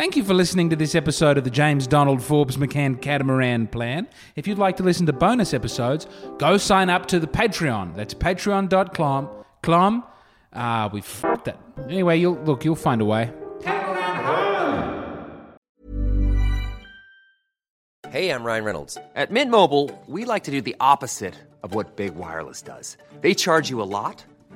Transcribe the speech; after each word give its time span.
Thank 0.00 0.16
you 0.16 0.24
for 0.24 0.32
listening 0.32 0.70
to 0.70 0.76
this 0.76 0.94
episode 0.94 1.36
of 1.36 1.44
the 1.44 1.50
James 1.50 1.86
Donald 1.86 2.22
Forbes 2.22 2.56
McCann 2.56 3.02
Catamaran 3.02 3.66
Plan. 3.66 4.08
If 4.34 4.46
you'd 4.46 4.56
like 4.56 4.78
to 4.78 4.82
listen 4.82 5.04
to 5.04 5.12
bonus 5.12 5.52
episodes, 5.52 6.06
go 6.38 6.56
sign 6.56 6.88
up 6.88 7.04
to 7.08 7.20
the 7.20 7.26
Patreon. 7.26 7.94
That's 7.96 8.14
patreon.com. 8.14 9.28
Clom. 9.62 10.02
Ah, 10.54 10.88
we 10.90 11.02
fucked 11.02 11.44
that. 11.44 11.60
Anyway, 11.90 12.16
you'll 12.16 12.38
look, 12.44 12.64
you'll 12.64 12.76
find 12.76 13.02
a 13.02 13.04
way. 13.04 13.30
Hey, 18.08 18.30
I'm 18.30 18.42
Ryan 18.42 18.64
Reynolds. 18.64 18.96
At 19.14 19.30
Mint 19.30 19.50
Mobile, 19.50 19.90
we 20.06 20.24
like 20.24 20.44
to 20.44 20.50
do 20.50 20.62
the 20.62 20.76
opposite 20.80 21.34
of 21.62 21.74
what 21.74 21.96
Big 21.96 22.14
Wireless 22.14 22.62
does. 22.62 22.96
They 23.20 23.34
charge 23.34 23.68
you 23.68 23.82
a 23.82 23.84
lot, 23.98 24.24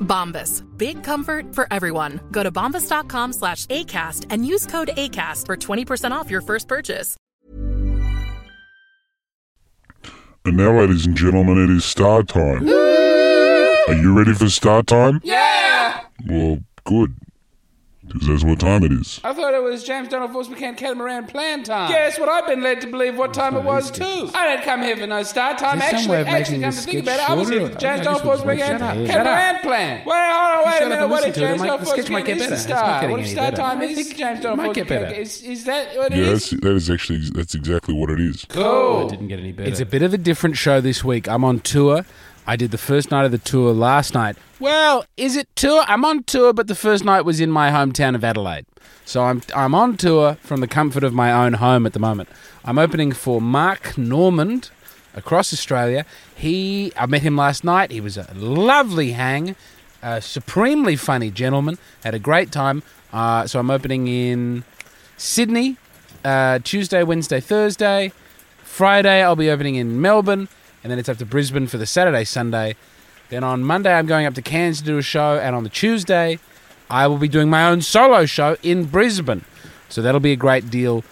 Bombas. 0.00 0.62
Big 0.78 1.04
comfort 1.04 1.54
for 1.54 1.68
everyone. 1.70 2.20
Go 2.30 2.42
to 2.42 2.50
bombas.com 2.50 3.32
slash 3.34 3.66
ACAST 3.66 4.26
and 4.30 4.46
use 4.46 4.66
code 4.66 4.88
ACAST 4.96 5.46
for 5.46 5.56
20% 5.56 6.10
off 6.10 6.30
your 6.30 6.40
first 6.40 6.68
purchase. 6.68 7.16
And 10.44 10.56
now, 10.56 10.78
ladies 10.78 11.06
and 11.06 11.16
gentlemen, 11.16 11.58
it 11.62 11.70
is 11.70 11.84
start 11.84 12.28
time. 12.28 12.68
Are 12.68 13.94
you 13.94 14.16
ready 14.16 14.32
for 14.32 14.48
start 14.48 14.86
time? 14.86 15.20
Yeah! 15.24 16.02
Well, 16.24 16.60
good. 16.84 17.16
Because 18.18 18.42
that's 18.42 18.44
what 18.44 18.60
time 18.60 18.82
it 18.84 18.92
is. 18.92 19.20
I 19.24 19.32
thought 19.34 19.54
it 19.54 19.62
was 19.62 19.84
James 19.84 20.08
Donald 20.08 20.32
Forbes 20.32 20.48
McCann 20.48 20.76
Catamaran 20.76 21.26
Plan 21.26 21.62
time. 21.62 21.90
Guess 21.90 22.18
what? 22.18 22.28
I've 22.28 22.46
been 22.46 22.62
led 22.62 22.80
to 22.80 22.86
believe 22.86 23.16
what 23.16 23.34
time 23.34 23.56
it 23.56 23.62
was 23.64 23.90
too. 23.90 24.30
I 24.34 24.48
didn't 24.48 24.64
come 24.64 24.82
here 24.82 24.96
for 24.96 25.06
no 25.06 25.22
start 25.22 25.58
time. 25.58 25.78
Is 25.78 25.84
Actually, 25.84 26.08
way 26.08 26.20
of 26.22 26.26
actually, 26.28 26.58
making 26.58 26.62
come 26.62 26.72
to 26.72 26.80
think 26.90 27.02
about 27.02 27.20
it, 27.20 27.30
I 27.30 27.34
was 27.34 27.48
here 27.48 27.68
for 27.68 27.78
James 27.78 28.00
Donald 28.04 28.04
just 28.04 28.24
Forbes 28.24 28.42
want 28.44 28.58
to- 28.58 28.64
McCann 28.64 28.68
shut 28.78 28.82
up. 28.82 28.96
Shut 28.96 29.06
Catamaran. 29.06 29.62
Plan. 29.62 29.96
Wait, 29.98 30.04
hold 30.06 30.16
on, 30.16 30.64
wait 30.66 30.76
a 30.76 30.84
minute. 30.84 30.98
and 31.02 31.10
What 31.10 31.16
listen 31.24 31.30
is 31.30 31.36
to 31.36 31.40
it. 31.40 31.44
It 31.44 31.48
James 31.48 31.60
Donald 31.62 31.80
the 31.80 31.84
Forbes 31.86 32.00
sketch 32.02 32.10
might 32.12 32.24
McCann 32.24 32.26
get 32.26 32.36
is 32.36 32.40
better. 32.42 32.50
the 32.50 32.54
It's 32.56 32.68
not 32.68 32.78
star? 32.78 33.00
getting 33.00 33.10
What 33.10 33.20
is 33.20 33.26
any 33.26 33.34
start 33.36 33.54
time 33.56 33.82
is 33.82 34.12
James 34.14 34.40
Donald 34.40 34.56
might 34.58 34.64
Forbes 34.64 34.76
get 34.76 34.88
better. 34.88 35.06
McCann. 35.06 35.18
Is, 35.18 35.42
is 35.42 35.64
that 35.64 35.96
what 35.96 36.12
it 36.12 36.18
is? 36.18 36.26
Yeah, 36.26 36.32
that's, 36.32 36.50
that 36.50 36.72
is 36.76 36.90
actually 36.90 37.18
that's 37.30 37.54
exactly 37.54 37.94
what 37.94 38.10
it 38.10 38.20
is. 38.20 38.44
Cool. 38.48 39.06
It 39.06 39.10
didn't 39.10 39.28
get 39.28 39.38
any 39.40 39.52
better. 39.52 39.68
It's 39.68 39.80
a 39.80 39.86
bit 39.86 40.02
of 40.02 40.14
a 40.14 40.18
different 40.18 40.56
show 40.56 40.80
this 40.80 41.04
week. 41.04 41.28
I'm 41.28 41.44
on 41.44 41.60
tour. 41.60 42.04
I 42.46 42.56
did 42.56 42.70
the 42.70 42.78
first 42.78 43.10
night 43.10 43.24
of 43.24 43.32
the 43.32 43.38
tour 43.38 43.72
last 43.72 44.14
night. 44.14 44.36
Well, 44.60 45.04
is 45.16 45.36
it 45.36 45.48
tour? 45.56 45.84
I'm 45.88 46.04
on 46.04 46.22
tour, 46.24 46.52
but 46.52 46.68
the 46.68 46.74
first 46.74 47.04
night 47.04 47.22
was 47.22 47.40
in 47.40 47.50
my 47.50 47.70
hometown 47.70 48.14
of 48.14 48.22
Adelaide. 48.22 48.66
So 49.04 49.24
I'm 49.24 49.42
I'm 49.54 49.74
on 49.74 49.96
tour 49.96 50.36
from 50.42 50.60
the 50.60 50.68
comfort 50.68 51.04
of 51.04 51.12
my 51.12 51.32
own 51.32 51.54
home 51.54 51.86
at 51.86 51.92
the 51.92 51.98
moment. 51.98 52.28
I'm 52.64 52.78
opening 52.78 53.12
for 53.12 53.40
Mark 53.40 53.98
Normand 53.98 54.70
across 55.14 55.52
Australia. 55.52 56.06
He 56.34 56.92
I 56.96 57.06
met 57.06 57.22
him 57.22 57.36
last 57.36 57.64
night. 57.64 57.90
He 57.90 58.00
was 58.00 58.16
a 58.16 58.32
lovely 58.34 59.12
hang, 59.12 59.56
a 60.02 60.20
supremely 60.20 60.96
funny 60.96 61.30
gentleman. 61.30 61.78
Had 62.04 62.14
a 62.14 62.18
great 62.18 62.52
time. 62.52 62.82
Uh, 63.12 63.46
so 63.46 63.58
I'm 63.58 63.70
opening 63.70 64.08
in 64.08 64.64
Sydney, 65.16 65.76
uh, 66.24 66.58
Tuesday, 66.60 67.02
Wednesday, 67.02 67.40
Thursday. 67.40 68.12
Friday, 68.62 69.22
I'll 69.22 69.36
be 69.36 69.48
opening 69.48 69.76
in 69.76 70.00
Melbourne, 70.02 70.48
and 70.86 70.92
then 70.92 71.00
it's 71.00 71.08
up 71.08 71.16
to 71.16 71.26
Brisbane 71.26 71.66
for 71.66 71.78
the 71.78 71.84
Saturday, 71.84 72.22
Sunday. 72.22 72.76
Then 73.28 73.42
on 73.42 73.64
Monday, 73.64 73.92
I'm 73.92 74.06
going 74.06 74.24
up 74.24 74.34
to 74.34 74.40
Cairns 74.40 74.78
to 74.78 74.84
do 74.84 74.98
a 74.98 75.02
show, 75.02 75.36
and 75.36 75.56
on 75.56 75.64
the 75.64 75.68
Tuesday, 75.68 76.38
I 76.88 77.08
will 77.08 77.18
be 77.18 77.26
doing 77.26 77.50
my 77.50 77.68
own 77.68 77.82
solo 77.82 78.24
show 78.24 78.56
in 78.62 78.84
Brisbane. 78.84 79.44
So 79.88 80.00
that'll 80.00 80.20
be 80.20 80.30
a 80.30 80.36
great 80.36 80.70
deal 80.70 81.02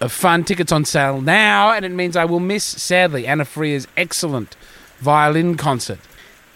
of 0.00 0.12
fun. 0.12 0.44
Tickets 0.44 0.72
on 0.72 0.86
sale 0.86 1.20
now, 1.20 1.72
and 1.72 1.84
it 1.84 1.90
means 1.90 2.16
I 2.16 2.24
will 2.24 2.40
miss, 2.40 2.64
sadly, 2.64 3.26
Anna 3.26 3.44
Freer's 3.44 3.86
excellent 3.98 4.56
violin 4.98 5.58
concert. 5.58 5.98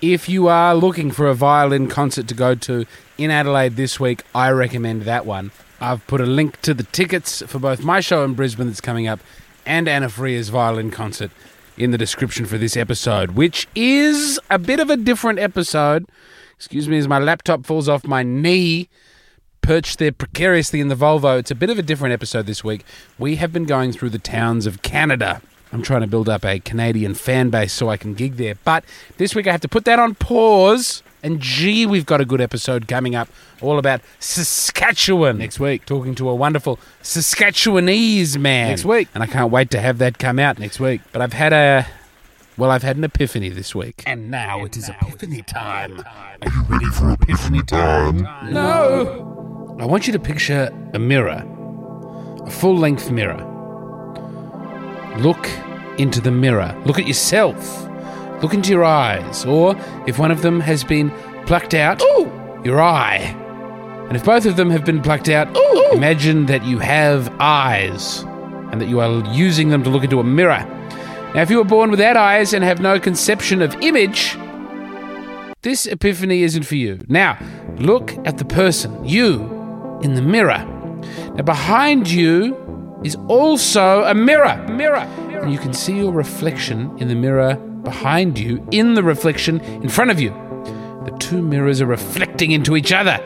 If 0.01 0.31
you 0.31 0.49
are 0.49 0.75
looking 0.75 1.11
for 1.11 1.29
a 1.29 1.35
violin 1.35 1.89
concert 1.89 2.27
to 2.29 2.35
go 2.35 2.55
to 2.55 2.87
in 3.19 3.31
Adelaide 3.31 3.77
this 3.77 4.01
week, 4.01 4.23
I 4.35 4.49
recommend 4.49 5.03
that 5.03 5.27
one. 5.27 5.51
I've 5.79 6.07
put 6.07 6.23
a 6.23 6.27
link 6.27 6.59
to 6.63 6.73
the 6.73 6.85
tickets 6.85 7.43
for 7.47 7.59
both 7.59 7.85
my 7.85 8.01
show 8.01 8.25
in 8.25 8.33
Brisbane 8.33 8.69
that's 8.69 8.81
coming 8.81 9.07
up 9.07 9.21
and 9.67 9.87
Anna 9.87 10.09
Freer's 10.09 10.49
violin 10.49 10.91
concert 10.91 11.31
in 11.77 11.91
the 11.91 11.99
description 11.99 12.47
for 12.47 12.59
this 12.59 12.77
episode, 12.77 13.33
which 13.33 13.67
is 13.75 14.39
a 14.51 14.59
bit 14.59 14.81
of 14.81 14.91
a 14.91 14.97
different 14.97 15.39
episode. 15.39 16.07
Excuse 16.57 16.89
me 16.89 16.99
as 16.99 17.09
my 17.09 17.19
laptop 17.19 17.67
falls 17.67 17.89
off 17.89 18.07
my 18.07 18.23
knee, 18.23 18.89
perched 19.63 19.99
there 19.99 20.13
precariously 20.13 20.81
in 20.81 20.89
the 20.89 20.95
Volvo. 20.95 21.39
It's 21.39 21.51
a 21.51 21.55
bit 21.57 21.71
of 21.71 21.79
a 21.79 21.83
different 21.83 22.13
episode 22.13 22.47
this 22.47 22.63
week. 22.63 22.85
We 23.19 23.37
have 23.37 23.53
been 23.53 23.65
going 23.65 23.93
through 23.93 24.11
the 24.11 24.19
towns 24.19 24.67
of 24.67 24.83
Canada. 24.83 25.43
I'm 25.73 25.83
trying 25.83 26.03
to 26.03 26.07
build 26.07 26.29
up 26.29 26.45
a 26.45 26.61
Canadian 26.61 27.15
fan 27.15 27.49
base 27.49 27.73
so 27.73 27.89
I 27.89 27.97
can 27.97 28.15
gig 28.15 28.37
there. 28.37 28.57
But 28.65 28.85
this 29.17 29.35
week 29.35 29.47
I 29.47 29.53
have 29.53 29.63
to 29.63 29.69
put 29.69 29.85
that 29.87 29.99
on 29.99 30.15
pause. 30.15 31.03
And 31.23 31.41
gee, 31.41 31.87
we've 31.87 32.05
got 32.05 32.21
a 32.21 32.25
good 32.25 32.41
episode 32.41 32.89
coming 32.89 33.15
up 33.15 33.29
all 33.61 33.79
about 33.79 34.01
Saskatchewan 34.19 35.39
next 35.39 35.61
week. 35.61 35.87
Talking 35.87 36.17
to 36.17 36.29
a 36.29 36.35
wonderful 36.35 36.81
Saskatchewanese 37.03 38.37
man 38.39 38.71
Next 38.71 38.85
week. 38.85 39.09
And 39.15 39.23
I 39.23 39.27
can't 39.27 39.53
wait 39.53 39.71
to 39.71 39.81
have 39.81 39.99
that 39.99 40.19
come 40.19 40.41
out 40.41 40.59
next 40.59 40.81
week. 40.81 41.01
But 41.13 41.23
I've 41.23 41.33
had 41.33 41.53
a. 41.53 41.87
Well, 42.59 42.71
I've 42.71 42.83
had 42.83 42.97
an 42.97 43.05
epiphany 43.05 43.49
this 43.49 43.75
week. 43.75 44.03
And 44.05 44.31
now 44.31 44.65
it 44.65 44.77
is 44.77 44.89
epiphany 44.89 45.43
time. 45.43 46.01
Are 46.01 46.49
you 46.49 46.63
ready 46.69 46.87
for 46.87 47.11
epiphany 47.13 47.63
time? 47.63 48.23
No! 48.53 49.77
I 49.81 49.87
want 49.87 50.07
you 50.07 50.13
to 50.13 50.19
picture 50.19 50.71
a 50.93 50.99
mirror, 50.99 51.43
a 52.45 52.51
full 52.51 52.77
length 52.77 53.11
mirror. 53.11 53.49
Look 55.19 55.49
into 55.99 56.21
the 56.21 56.31
mirror. 56.31 56.77
Look 56.85 56.99
at 56.99 57.07
yourself. 57.07 57.89
Look 58.43 58.55
into 58.55 58.71
your 58.71 58.85
eyes. 58.85 59.45
Or 59.45 59.77
if 60.07 60.19
one 60.19 60.31
of 60.31 60.43
them 60.43 60.61
has 60.61 60.83
been 60.83 61.11
plucked 61.47 61.75
out, 61.75 62.01
your 62.65 62.81
eye. 62.81 63.37
And 64.09 64.17
if 64.17 64.25
both 64.25 64.47
of 64.47 64.57
them 64.57 64.69
have 64.71 64.85
been 64.85 65.01
plucked 65.01 65.29
out, 65.29 65.49
imagine 65.93 66.47
that 66.47 66.65
you 66.65 66.79
have 66.79 67.35
eyes 67.41 68.23
and 68.73 68.81
that 68.81 68.89
you 68.89 69.01
are 69.01 69.25
using 69.33 69.69
them 69.69 69.83
to 69.85 69.91
look 69.91 70.03
into 70.03 70.21
a 70.21 70.25
mirror. 70.25 70.67
Now, 71.35 71.43
if 71.43 71.51
you 71.51 71.59
were 71.59 71.65
born 71.65 71.91
without 71.91 72.17
eyes 72.17 72.53
and 72.53 72.63
have 72.63 72.81
no 72.81 73.01
conception 73.01 73.63
of 73.63 73.75
image, 73.81 74.37
this 75.63 75.87
epiphany 75.87 76.43
isn't 76.43 76.65
for 76.65 76.75
you. 76.75 77.01
Now, 77.09 77.39
look 77.77 78.13
at 78.27 78.39
the 78.39 78.45
person, 78.45 79.05
you, 79.05 79.45
in 80.03 80.15
the 80.15 80.23
mirror. 80.23 80.59
Now, 81.35 81.43
behind 81.45 82.11
you 82.11 83.01
is 83.05 83.17
also 83.29 84.03
a 84.05 84.15
mirror. 84.15 84.57
Mirror. 84.69 85.07
And 85.43 85.53
you 85.53 85.59
can 85.59 85.73
see 85.73 85.97
your 85.97 86.13
reflection 86.13 86.97
in 86.99 87.09
the 87.09 87.15
mirror 87.15 87.57
behind 87.83 88.39
you, 88.39 88.67
in 88.71 88.95
the 88.95 89.03
reflection 89.03 89.61
in 89.61 89.89
front 89.89 90.11
of 90.11 90.21
you. 90.21 90.31
The 91.05 91.17
two 91.19 91.43
mirrors 91.43 91.81
are 91.81 91.87
reflecting 91.87 92.53
into 92.53 92.77
each 92.77 92.93
other 92.93 93.19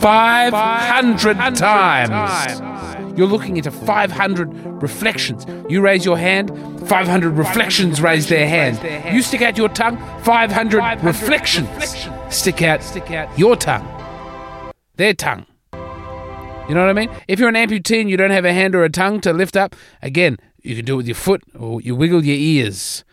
500, 0.00 1.56
times. 1.56 3.18
You're 3.18 3.26
looking 3.26 3.56
into 3.56 3.70
500 3.70 4.82
reflections. 4.82 5.46
You 5.70 5.80
raise 5.80 6.04
your 6.04 6.18
hand, 6.18 6.50
500 6.88 7.30
reflections 7.30 8.02
raise 8.02 8.28
their 8.28 8.46
hand. 8.46 9.14
You 9.14 9.22
stick 9.22 9.42
out 9.42 9.56
your 9.56 9.70
tongue, 9.70 9.96
500 10.22 11.02
reflections 11.02 11.68
stick 12.28 12.62
out 12.62 13.38
your 13.38 13.56
tongue, 13.56 14.72
their 14.96 15.14
tongue. 15.14 15.46
You 15.72 16.74
know 16.74 16.80
what 16.80 16.90
I 16.90 16.94
mean? 16.94 17.10
If 17.28 17.38
you're 17.38 17.48
an 17.48 17.54
amputee 17.54 18.00
and 18.00 18.10
you 18.10 18.16
don't 18.16 18.32
have 18.32 18.44
a 18.44 18.52
hand 18.52 18.74
or 18.74 18.82
a 18.82 18.90
tongue 18.90 19.20
to 19.20 19.32
lift 19.32 19.56
up, 19.56 19.76
again, 20.02 20.36
you 20.62 20.74
can 20.74 20.84
do 20.84 20.94
it 20.94 20.96
with 20.96 21.06
your 21.06 21.14
foot 21.14 21.44
or 21.56 21.80
you 21.80 21.94
wiggle 21.94 22.24
your 22.24 22.36
ears. 22.36 23.04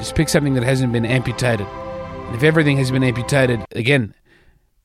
Just 0.00 0.14
pick 0.14 0.30
something 0.30 0.54
that 0.54 0.62
hasn't 0.62 0.94
been 0.94 1.04
amputated. 1.04 1.66
And 1.66 2.34
if 2.34 2.42
everything 2.42 2.78
has 2.78 2.90
been 2.90 3.04
amputated, 3.04 3.62
again, 3.72 4.14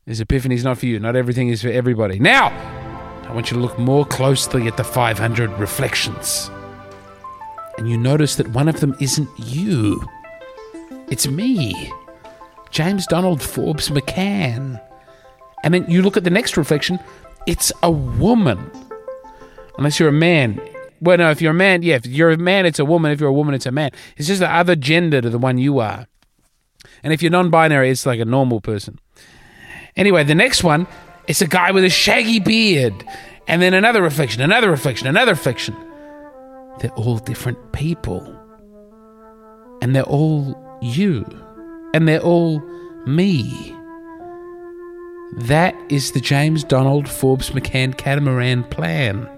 this 0.05 0.19
epiphany 0.19 0.55
is 0.55 0.65
not 0.65 0.77
for 0.77 0.87
you. 0.87 0.99
Not 0.99 1.15
everything 1.15 1.47
is 1.47 1.61
for 1.61 1.69
everybody. 1.69 2.19
Now, 2.19 2.49
I 3.23 3.33
want 3.33 3.49
you 3.49 3.55
to 3.55 3.61
look 3.61 3.79
more 3.79 4.03
closely 4.03 4.67
at 4.67 4.75
the 4.75 4.83
500 4.83 5.51
reflections. 5.51 6.51
And 7.77 7.89
you 7.89 7.97
notice 7.97 8.35
that 8.35 8.49
one 8.49 8.67
of 8.67 8.81
them 8.81 8.93
isn't 8.99 9.29
you. 9.39 10.05
It's 11.09 11.27
me, 11.27 11.89
James 12.69 13.07
Donald 13.07 13.41
Forbes 13.41 13.87
McCann. 13.87 14.81
And 15.63 15.73
then 15.73 15.89
you 15.89 16.01
look 16.01 16.17
at 16.17 16.25
the 16.25 16.29
next 16.29 16.57
reflection, 16.57 16.99
it's 17.47 17.71
a 17.83 17.89
woman. 17.89 18.69
Unless 19.77 19.97
you're 19.97 20.09
a 20.09 20.11
man. 20.11 20.59
Well, 21.01 21.17
no, 21.17 21.29
if 21.29 21.41
you're 21.41 21.51
a 21.51 21.55
man, 21.55 21.83
yeah, 21.83 21.95
if 21.95 22.05
you're 22.05 22.31
a 22.31 22.37
man, 22.37 22.65
it's 22.65 22.79
a 22.79 22.85
woman. 22.85 23.11
If 23.11 23.19
you're 23.19 23.29
a 23.29 23.33
woman, 23.33 23.53
it's 23.53 23.65
a 23.65 23.71
man. 23.71 23.91
It's 24.17 24.27
just 24.27 24.39
the 24.39 24.51
other 24.51 24.75
gender 24.75 25.21
to 25.21 25.29
the 25.29 25.37
one 25.37 25.57
you 25.57 25.79
are. 25.79 26.07
And 27.03 27.13
if 27.13 27.21
you're 27.21 27.31
non 27.31 27.49
binary, 27.49 27.89
it's 27.89 28.05
like 28.05 28.19
a 28.19 28.25
normal 28.25 28.61
person. 28.61 28.99
Anyway, 29.95 30.23
the 30.23 30.35
next 30.35 30.63
one, 30.63 30.87
it's 31.27 31.41
a 31.41 31.47
guy 31.47 31.71
with 31.71 31.83
a 31.83 31.89
shaggy 31.89 32.39
beard. 32.39 33.05
And 33.47 33.61
then 33.61 33.73
another 33.73 34.01
reflection, 34.01 34.41
another 34.41 34.69
reflection, 34.69 35.07
another 35.07 35.31
reflection. 35.31 35.75
They're 36.79 36.91
all 36.91 37.19
different 37.19 37.73
people. 37.73 38.31
And 39.81 39.95
they're 39.95 40.03
all 40.03 40.79
you. 40.81 41.25
And 41.93 42.07
they're 42.07 42.21
all 42.21 42.59
me. 43.05 43.75
That 45.37 45.75
is 45.89 46.11
the 46.11 46.21
James 46.21 46.63
Donald 46.63 47.09
Forbes 47.09 47.51
McCann 47.51 47.97
catamaran 47.97 48.63
plan. 48.65 49.29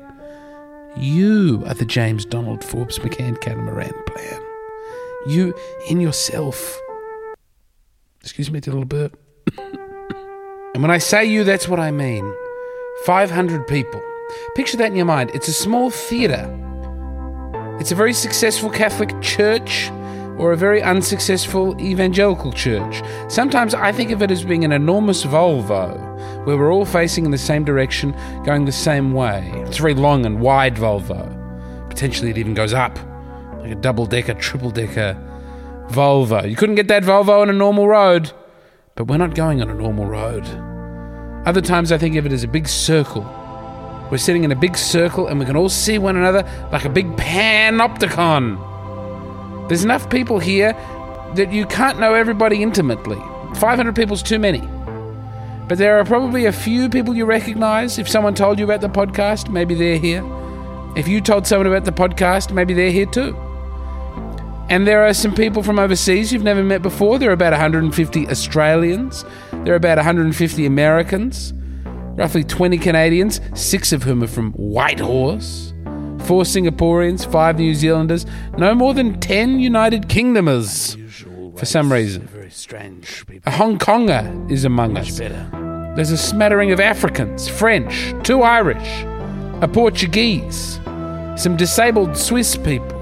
You 1.00 1.64
are 1.68 1.76
the 1.76 1.86
James 1.86 2.26
Donald 2.26 2.64
Forbes 2.64 2.98
McCann 2.98 3.40
catamaran 3.40 3.94
plan. 4.08 4.42
You 5.28 5.54
in 5.88 6.02
yourself. 6.02 6.76
Excuse 8.22 8.50
me, 8.50 8.60
did 8.60 8.72
a 8.72 8.78
little 8.78 8.88
burp. 8.88 9.16
and 9.60 10.82
when 10.82 10.90
I 10.90 10.98
say 10.98 11.24
you, 11.24 11.44
that's 11.44 11.68
what 11.68 11.80
I 11.80 11.92
mean. 11.92 12.34
500 13.06 13.68
people. 13.68 14.02
Picture 14.56 14.78
that 14.78 14.88
in 14.88 14.96
your 14.96 15.06
mind. 15.06 15.30
It's 15.36 15.48
a 15.48 15.54
small 15.54 15.92
theatre. 15.92 16.52
It's 17.80 17.92
a 17.92 17.96
very 17.96 18.14
successful 18.14 18.72
Catholic 18.72 19.22
church 19.22 19.92
or 20.40 20.52
a 20.52 20.58
very 20.58 20.82
unsuccessful 20.82 21.80
evangelical 21.80 22.52
church. 22.52 23.04
Sometimes 23.28 23.76
I 23.76 23.92
think 23.92 24.10
of 24.10 24.24
it 24.24 24.32
as 24.32 24.44
being 24.44 24.66
an 24.66 24.72
enormous 24.72 25.24
Volvo 25.24 26.07
where 26.48 26.56
we're 26.56 26.72
all 26.72 26.86
facing 26.86 27.26
in 27.26 27.32
the 27.32 27.38
same 27.38 27.66
direction, 27.66 28.16
going 28.46 28.64
the 28.64 28.72
same 28.72 29.12
way. 29.12 29.52
It's 29.66 29.80
a 29.80 29.82
very 29.82 29.94
long 29.94 30.26
and 30.26 30.40
wide 30.40 30.76
Volvo. 30.78 31.28
Potentially 31.90 32.30
it 32.30 32.38
even 32.38 32.54
goes 32.54 32.74
up, 32.74 32.98
like 33.60 33.72
a 33.72 33.76
double 33.76 34.06
decker, 34.06 34.34
triple 34.34 34.72
decker 34.72 35.22
Volvo. 35.90 36.50
You 36.50 36.56
couldn't 36.56 36.76
get 36.76 36.88
that 36.88 37.04
Volvo 37.04 37.42
on 37.42 37.50
a 37.50 37.54
normal 37.54 37.90
road, 37.90 38.32
but 38.96 39.08
we're 39.10 39.18
not 39.18 39.36
going 39.36 39.62
on 39.62 39.70
a 39.70 39.74
normal 39.74 40.06
road. 40.06 40.46
Other 41.46 41.60
times 41.60 41.92
I 41.92 41.98
think 41.98 42.16
of 42.16 42.26
it 42.26 42.32
as 42.32 42.46
a 42.46 42.48
big 42.48 42.70
circle. 42.70 43.24
We're 44.10 44.18
sitting 44.18 44.46
in 44.46 44.54
a 44.54 44.56
big 44.56 44.78
circle 44.78 45.28
and 45.28 45.42
we 45.42 45.46
can 45.46 45.58
all 45.58 45.68
see 45.68 45.98
one 45.98 46.16
another 46.16 46.50
like 46.72 46.86
a 46.86 46.90
big 46.90 47.08
panopticon. 47.18 48.58
There's 49.68 49.84
enough 49.84 50.10
people 50.10 50.40
here 50.40 50.72
that 51.36 51.52
you 51.52 51.66
can't 51.66 52.00
know 52.00 52.14
everybody 52.14 52.64
intimately. 52.64 53.22
500 53.56 53.94
people's 53.94 54.24
too 54.24 54.40
many. 54.40 54.66
But 55.68 55.78
there 55.78 56.00
are 56.00 56.06
probably 56.06 56.46
a 56.46 56.52
few 56.52 56.90
people 56.90 57.16
you 57.16 57.26
recognize. 57.26 58.00
If 58.00 58.08
someone 58.08 58.34
told 58.34 58.58
you 58.58 58.66
about 58.66 58.82
the 58.82 58.90
podcast, 58.90 59.50
maybe 59.50 59.76
they're 59.76 59.98
here. 59.98 60.24
If 60.96 61.08
you 61.08 61.20
told 61.20 61.46
someone 61.46 61.68
about 61.68 61.84
the 61.84 61.92
podcast, 61.92 62.54
maybe 62.54 62.74
they're 62.74 62.92
here 62.92 63.06
too. 63.06 63.36
And 64.70 64.88
there 64.88 65.06
are 65.06 65.14
some 65.14 65.34
people 65.34 65.64
from 65.64 65.80
overseas 65.80 66.32
you've 66.32 66.44
never 66.44 66.64
met 66.64 66.82
before. 66.82 67.20
There 67.20 67.30
are 67.30 67.34
about 67.34 67.52
150 67.52 68.28
Australians. 68.30 69.26
There 69.64 69.74
are 69.74 69.78
about 69.78 69.98
150 69.98 70.66
Americans. 70.66 71.54
Roughly 72.16 72.44
20 72.44 72.78
Canadians, 72.78 73.42
six 73.54 73.94
of 73.94 74.04
whom 74.04 74.24
are 74.24 74.28
from 74.28 74.54
Whitehorse. 74.54 75.74
Four 76.26 76.44
Singaporeans, 76.44 77.30
five 77.32 77.60
New 77.60 77.76
Zealanders, 77.76 78.26
no 78.58 78.74
more 78.74 78.94
than 78.94 79.20
10 79.20 79.60
United 79.60 80.10
Kingdomers. 80.10 80.98
For 81.58 81.66
some 81.66 81.92
reason. 81.94 82.28
Very 82.48 82.56
strange 82.56 83.26
people. 83.26 83.52
A 83.52 83.54
Hong 83.58 83.78
Konger 83.78 84.50
is 84.50 84.64
among 84.64 84.96
us. 84.96 85.18
There's 85.18 86.12
a 86.12 86.18
smattering 86.18 86.72
of 86.72 86.80
Africans, 86.80 87.50
French, 87.50 88.14
two 88.24 88.42
Irish, 88.42 89.04
a 89.62 89.68
Portuguese, 89.68 90.80
some 91.36 91.58
disabled 91.58 92.16
Swiss 92.16 92.56
people. 92.56 92.96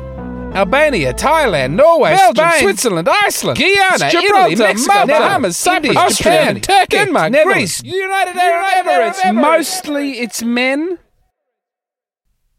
Albania, 0.55 1.13
Thailand, 1.13 1.73
Norway, 1.73 2.15
Belgium, 2.15 2.49
Spain, 2.49 2.61
Switzerland, 2.63 3.07
Iceland, 3.07 3.59
Guyana, 3.59 4.09
Gibraltar, 4.09 4.51
Italy, 4.51 4.55
Mexico, 4.55 4.93
Malta, 4.93 5.11
Bahamas, 5.11 5.57
Cyprus, 5.57 5.89
India, 5.89 6.09
Japan, 6.09 6.15
Japan, 6.15 6.61
Turkey, 6.61 6.97
Denmark, 6.97 7.31
Netherlands, 7.31 7.81
Greece, 7.81 7.93
United 7.93 8.35
Arab 8.37 9.13
Emirates. 9.13 9.35
Mostly 9.35 10.11
it's 10.21 10.41
men. 10.41 10.97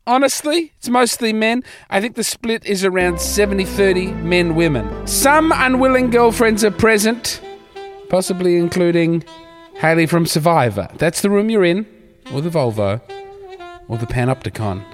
Honestly, 0.09 0.73
it's 0.79 0.89
mostly 0.89 1.33
men. 1.33 1.65
I 1.91 2.01
think 2.01 2.15
the 2.15 2.23
split 2.23 2.65
is 2.65 2.85
around 2.85 3.21
70 3.21 3.65
30 3.65 4.13
men 4.13 4.55
women. 4.55 5.05
Some 5.05 5.53
unwilling 5.53 6.11
girlfriends 6.11 6.63
are 6.63 6.71
present, 6.71 7.41
possibly 8.09 8.57
including 8.57 9.25
Haley 9.75 10.07
from 10.07 10.25
Survivor. 10.25 10.89
That's 10.95 11.23
the 11.23 11.31
room 11.31 11.51
you're 11.51 11.65
in, 11.65 11.87
or 12.33 12.41
the 12.41 12.51
Volvo, 12.51 13.01
or 13.89 13.99
the 13.99 14.07
Panopticon. 14.07 14.85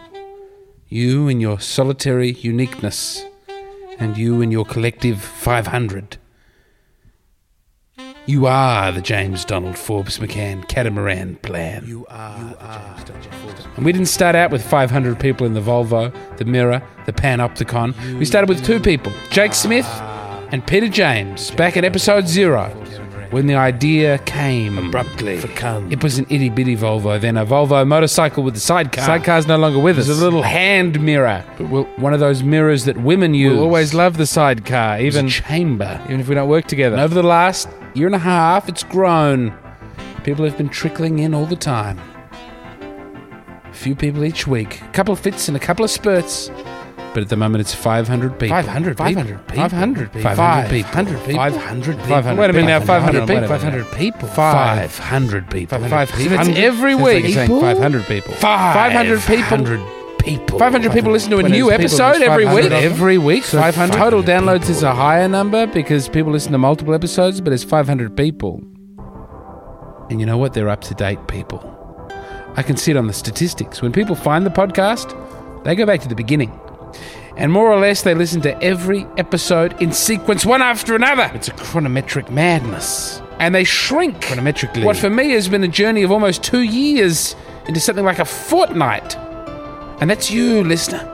You 0.89 1.29
and 1.29 1.43
your 1.43 1.61
solitary 1.61 2.33
uniqueness, 2.33 3.23
and 3.99 4.17
you 4.17 4.41
and 4.41 4.51
your 4.51 4.65
collective 4.65 5.21
500. 5.21 6.17
You 8.25 8.47
are 8.47 8.93
the 8.93 9.01
James 9.01 9.45
Donald 9.45 9.77
Forbes 9.77 10.19
McCann 10.19 10.67
catamaran 10.69 11.37
plan. 11.37 11.85
You 11.85 12.07
are, 12.09 12.39
Donald 12.39 13.25
Forbes. 13.35 13.67
And 13.77 13.85
we 13.85 13.91
didn't 13.91 14.07
start 14.07 14.37
out 14.37 14.53
with 14.53 14.65
500 14.65 15.19
people 15.19 15.45
in 15.45 15.55
the 15.55 15.61
Volvo, 15.61 16.15
the 16.37 16.45
Mirror, 16.45 16.83
the 17.07 17.13
Panopticon. 17.13 18.19
We 18.21 18.25
started 18.25 18.49
with 18.49 18.65
two 18.65 18.79
people, 18.79 19.13
Jake 19.31 19.55
Smith 19.55 19.87
and 20.53 20.65
Peter 20.65 20.87
James, 20.87 21.51
back 21.51 21.77
at 21.77 21.85
episode 21.85 22.29
zero, 22.29 22.69
when 23.33 23.49
the 23.49 23.57
idea 23.57 24.19
came 24.19 24.79
abruptly. 24.79 25.39
It 25.91 26.01
was 26.05 26.19
an 26.19 26.27
itty 26.31 26.49
bitty 26.49 26.77
Volvo, 26.77 27.21
then 27.21 27.37
a 27.37 27.45
Volvo 27.45 27.85
motorcycle 27.85 28.45
with 28.45 28.55
the 28.55 28.61
sidecar. 28.61 29.05
Sidecar's 29.05 29.49
no 29.49 29.57
longer 29.57 29.81
with 29.81 29.97
There's 29.97 30.11
us. 30.11 30.21
a 30.21 30.25
little 30.25 30.43
hand 30.43 31.01
mirror, 31.01 31.45
but 31.59 31.69
we'll, 31.71 31.85
one 31.97 32.15
of 32.15 32.21
those 32.21 32.45
mirrors 32.45 32.85
that 32.85 32.99
women 32.99 33.35
use. 33.35 33.55
We'll 33.55 33.65
always 33.65 33.95
love 33.95 34.17
the 34.17 34.27
sidecar, 34.27 35.01
even 35.01 35.29
chamber. 35.29 36.01
even 36.05 36.21
if 36.21 36.29
we 36.29 36.37
don't 36.37 36.49
work 36.49 36.67
together. 36.67 36.95
And 36.95 37.03
over 37.03 37.15
the 37.15 37.23
last 37.25 37.69
year 37.95 38.07
and 38.07 38.15
a 38.15 38.19
half, 38.19 38.69
it's 38.69 38.83
grown. 38.83 39.57
People 40.25 40.45
have 40.45 40.57
been 40.57 40.69
trickling 40.69 41.19
in 41.19 41.35
all 41.35 41.47
the 41.47 41.57
time. 41.57 41.99
A 43.65 43.75
few 43.75 43.95
people 43.95 44.25
each 44.25 44.47
week. 44.47 44.81
A 44.83 44.89
couple 44.93 45.13
of 45.13 45.21
fits 45.21 45.49
and 45.49 45.57
a 45.57 45.61
couple 45.61 45.85
of 45.85 45.91
spurts. 45.91 46.51
But 47.15 47.23
at 47.25 47.29
the 47.29 47.37
moment, 47.37 47.61
it's 47.61 47.75
500 47.75 48.39
people. 48.39 48.57
500 48.57 48.97
people. 48.97 49.05
500 49.05 49.47
people. 49.49 49.65
500 49.65 50.13
people. 50.13 50.23
500 50.23 50.71
people. 50.71 50.91
500 50.91 51.25
people. 51.25 51.39
500 51.39 51.97
people. 51.99 52.09
500 52.09 52.39
Wait 52.39 52.51
a 52.51 52.53
minute 52.55 52.67
now, 52.69 52.81
500 52.81 53.19
Hold 53.19 53.31
on, 53.31 53.37
wait 53.37 53.39
a 53.39 53.41
people. 53.43 53.59
500 53.59 53.93
people. 53.93 54.29
500 54.29 55.51
people. 55.51 55.79
500 55.79 56.09
So 56.09 56.29
that's 56.31 56.49
people. 56.49 56.65
every 56.65 56.95
week. 56.95 57.25
500 57.35 57.47
people. 57.47 57.61
500 57.61 58.05
people. 58.05 58.33
500 58.35 59.21
people. 59.21 60.02
500 60.23 60.93
people 60.93 61.13
listen 61.13 61.31
to 61.31 61.39
a 61.39 61.43
When 61.43 61.53
new 61.53 61.65
people, 61.65 61.73
episode 61.73 62.13
there's 62.13 62.23
every 62.23 62.45
500 62.45 62.63
week. 62.63 62.73
Every 62.73 63.19
week. 63.19 63.45
So 63.45 63.59
500 63.59 63.93
500 63.93 63.99
total 63.99 64.23
downloads 64.23 64.61
people. 64.61 64.71
is 64.77 64.83
a 64.83 64.95
higher 64.95 65.29
number 65.29 65.67
because 65.67 66.09
people 66.09 66.33
listen 66.33 66.53
to 66.53 66.59
multiple 66.59 66.95
episodes, 66.95 67.41
but 67.41 67.53
it's 67.53 67.65
500 67.65 68.17
people. 68.17 68.63
And 70.11 70.21
you 70.21 70.27
know 70.27 70.39
what? 70.39 70.53
They're 70.53 70.69
up 70.69 70.83
to 70.83 70.95
date 70.95 71.27
people. 71.27 71.69
I 72.57 72.63
can 72.63 72.77
see 72.77 72.91
it 72.91 72.97
on 72.97 73.07
the 73.07 73.13
statistics. 73.13 73.81
When 73.81 73.93
people 73.93 74.15
find 74.15 74.45
the 74.45 74.51
podcast, 74.51 75.17
they 75.65 75.75
go 75.75 75.87
back 75.87 76.01
to 76.03 76.09
the 76.09 76.15
beginning. 76.15 76.59
And 77.37 77.51
more 77.51 77.73
or 77.73 77.79
less, 77.79 78.03
they 78.03 78.15
listen 78.15 78.43
to 78.43 78.63
every 78.63 79.07
episode 79.17 79.81
in 79.81 79.93
sequence, 79.93 80.45
one 80.45 80.61
after 80.61 80.95
another. 80.95 81.31
It's 81.35 81.49
a 81.49 81.53
chronometric 81.53 82.31
madness. 82.31 83.23
And 83.39 83.55
they 83.55 83.65
shrink 83.65 84.21
Chronometrically. 84.21 84.85
What 84.85 84.97
for 84.97 85.11
me 85.11 85.31
has 85.31 85.49
been 85.49 85.65
a 85.65 85.69
journey 85.69 86.03
of 86.03 86.13
almost 86.13 86.45
two 86.45 86.61
years 86.61 87.35
into 87.67 87.81
something 87.81 88.05
like 88.05 88.19
a 88.19 88.25
fortnight. 88.25 89.17
And 90.01 90.11
that's 90.11 90.31
you, 90.31 90.65
listener. 90.65 91.09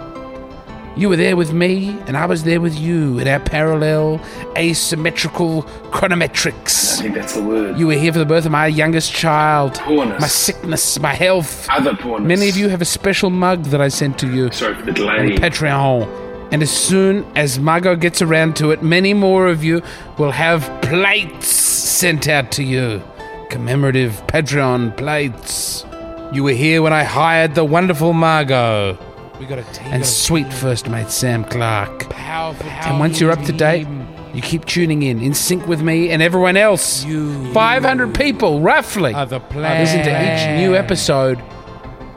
You 0.96 1.08
were 1.08 1.16
there 1.16 1.36
with 1.36 1.52
me, 1.52 1.90
and 2.08 2.16
I 2.16 2.26
was 2.26 2.42
there 2.42 2.60
with 2.60 2.76
you 2.76 3.20
in 3.20 3.28
our 3.28 3.38
parallel, 3.38 4.20
asymmetrical 4.56 5.62
chronometrics. 5.92 6.98
I 6.98 7.02
think 7.02 7.14
that's 7.14 7.34
the 7.34 7.42
word. 7.42 7.78
You 7.78 7.86
were 7.86 7.92
here 7.94 8.12
for 8.12 8.18
the 8.18 8.26
birth 8.26 8.46
of 8.46 8.50
my 8.50 8.66
youngest 8.66 9.12
child, 9.12 9.74
Poorness. 9.76 10.20
my 10.20 10.26
sickness, 10.26 10.98
my 10.98 11.14
health. 11.14 11.68
Other 11.70 11.94
poorness. 11.94 12.26
Many 12.26 12.48
of 12.48 12.56
you 12.56 12.68
have 12.68 12.82
a 12.82 12.84
special 12.86 13.30
mug 13.30 13.64
that 13.66 13.80
I 13.80 13.86
sent 13.88 14.18
to 14.20 14.32
you 14.32 14.50
Sorry 14.50 14.74
for 14.74 14.90
the 14.90 15.06
on. 15.08 15.28
Patreon. 15.36 16.50
And 16.50 16.62
as 16.62 16.70
soon 16.70 17.24
as 17.36 17.60
Margot 17.60 17.94
gets 17.94 18.20
around 18.20 18.56
to 18.56 18.72
it, 18.72 18.82
many 18.82 19.14
more 19.14 19.46
of 19.46 19.62
you 19.62 19.82
will 20.18 20.32
have 20.32 20.62
plates 20.82 21.46
sent 21.46 22.26
out 22.26 22.50
to 22.52 22.64
you. 22.64 23.02
Commemorative 23.50 24.20
Patreon 24.26 24.96
plates. 24.96 25.84
You 26.32 26.44
were 26.44 26.52
here 26.52 26.82
when 26.82 26.92
I 26.92 27.04
hired 27.04 27.54
the 27.54 27.64
wonderful 27.64 28.12
Margot 28.12 28.98
We 29.40 29.46
got 29.46 29.58
a 29.58 29.62
team. 29.72 29.86
and 29.88 30.04
sweet 30.04 30.52
first 30.52 30.88
mate 30.88 31.08
Sam 31.08 31.44
Clark. 31.44 32.10
powerful. 32.10 32.66
And 32.68 33.00
once 33.00 33.18
you're 33.20 33.30
up 33.30 33.42
to 33.44 33.52
date, 33.52 33.86
you 34.34 34.42
keep 34.42 34.66
tuning 34.66 35.02
in, 35.02 35.20
in 35.22 35.32
sync 35.32 35.66
with 35.66 35.80
me 35.80 36.10
and 36.10 36.22
everyone 36.22 36.56
else. 36.56 37.02
You 37.04 37.52
500 37.54 38.14
people, 38.14 38.60
roughly. 38.60 39.14
are 39.14 39.24
the 39.26 39.40
Listen 39.54 40.02
to 40.04 40.10
each 40.10 40.58
new 40.60 40.76
episode 40.76 41.42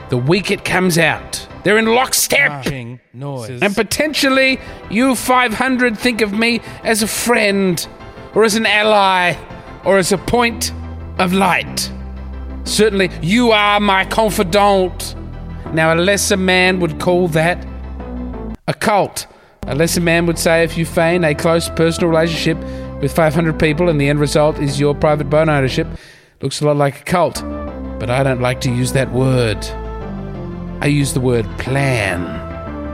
the 0.09 0.17
week 0.17 0.51
it 0.51 0.65
comes 0.65 0.97
out. 0.97 1.47
They're 1.63 1.77
in 1.77 1.85
lockstep. 1.85 2.65
noise. 3.13 3.61
And 3.61 3.73
potentially, 3.73 4.59
you 4.89 5.15
500 5.15 5.97
think 5.97 6.19
of 6.19 6.33
me 6.33 6.59
as 6.83 7.01
a 7.01 7.07
friend, 7.07 7.87
or 8.35 8.43
as 8.43 8.55
an 8.55 8.65
ally, 8.65 9.35
or 9.85 9.97
as 9.97 10.11
a 10.11 10.17
point 10.17 10.73
of 11.17 11.31
light. 11.31 11.89
Certainly, 12.63 13.11
you 13.21 13.51
are 13.51 13.79
my 13.79 14.05
confidant. 14.05 15.15
Now, 15.73 15.93
a 15.93 15.95
lesser 15.95 16.37
man 16.37 16.79
would 16.79 16.99
call 16.99 17.27
that 17.29 17.65
a 18.67 18.73
cult. 18.73 19.27
A 19.67 19.75
lesser 19.75 20.01
man 20.01 20.25
would 20.25 20.39
say 20.39 20.63
if 20.63 20.77
you 20.77 20.85
feign 20.85 21.23
a 21.23 21.35
close 21.35 21.69
personal 21.69 22.09
relationship 22.09 22.57
with 23.01 23.13
500 23.13 23.59
people 23.59 23.89
and 23.89 23.99
the 23.99 24.09
end 24.09 24.19
result 24.19 24.59
is 24.59 24.79
your 24.79 24.93
private 24.95 25.29
bone 25.29 25.49
ownership, 25.49 25.87
looks 26.41 26.61
a 26.61 26.65
lot 26.65 26.77
like 26.77 27.01
a 27.01 27.03
cult. 27.03 27.41
But 27.99 28.09
I 28.09 28.23
don't 28.23 28.41
like 28.41 28.61
to 28.61 28.71
use 28.71 28.93
that 28.93 29.11
word. 29.11 29.63
I 30.81 30.87
use 30.87 31.13
the 31.13 31.19
word 31.19 31.45
plan. 31.59 32.25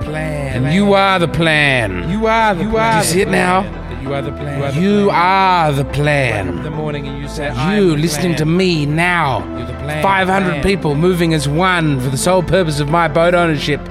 plan. 0.03 0.65
And 0.65 0.73
you 0.73 0.93
are 0.93 1.19
the 1.19 1.27
plan. 1.27 2.09
You 2.09 2.27
are 2.27 2.53
the. 2.53 2.63
You 2.63 2.77
are 2.77 2.97
you 2.97 3.03
see 3.03 3.21
it 3.21 3.29
now? 3.29 3.61
You 4.07 4.13
are 4.13 4.21
the 4.21 4.31
plan. 4.31 4.81
You 4.81 5.09
are 5.11 5.71
the 5.73 5.81
in 5.81 5.87
the 5.87 5.93
plan. 5.93 6.73
morning, 6.73 7.07
and 7.07 7.21
you 7.21 7.27
say, 7.27 7.47
You 7.75 7.97
listening 7.97 8.37
to 8.37 8.45
me 8.45 8.85
now. 8.85 9.45
You're 9.57 9.67
the 9.67 9.73
plan. 9.73 10.01
500 10.01 10.49
plan. 10.49 10.63
people 10.63 10.95
moving 10.95 11.33
as 11.33 11.49
one 11.49 11.99
for 11.99 12.09
the 12.09 12.17
sole 12.17 12.41
purpose 12.41 12.79
of 12.79 12.87
my 12.89 13.09
boat 13.09 13.35
ownership. 13.35 13.81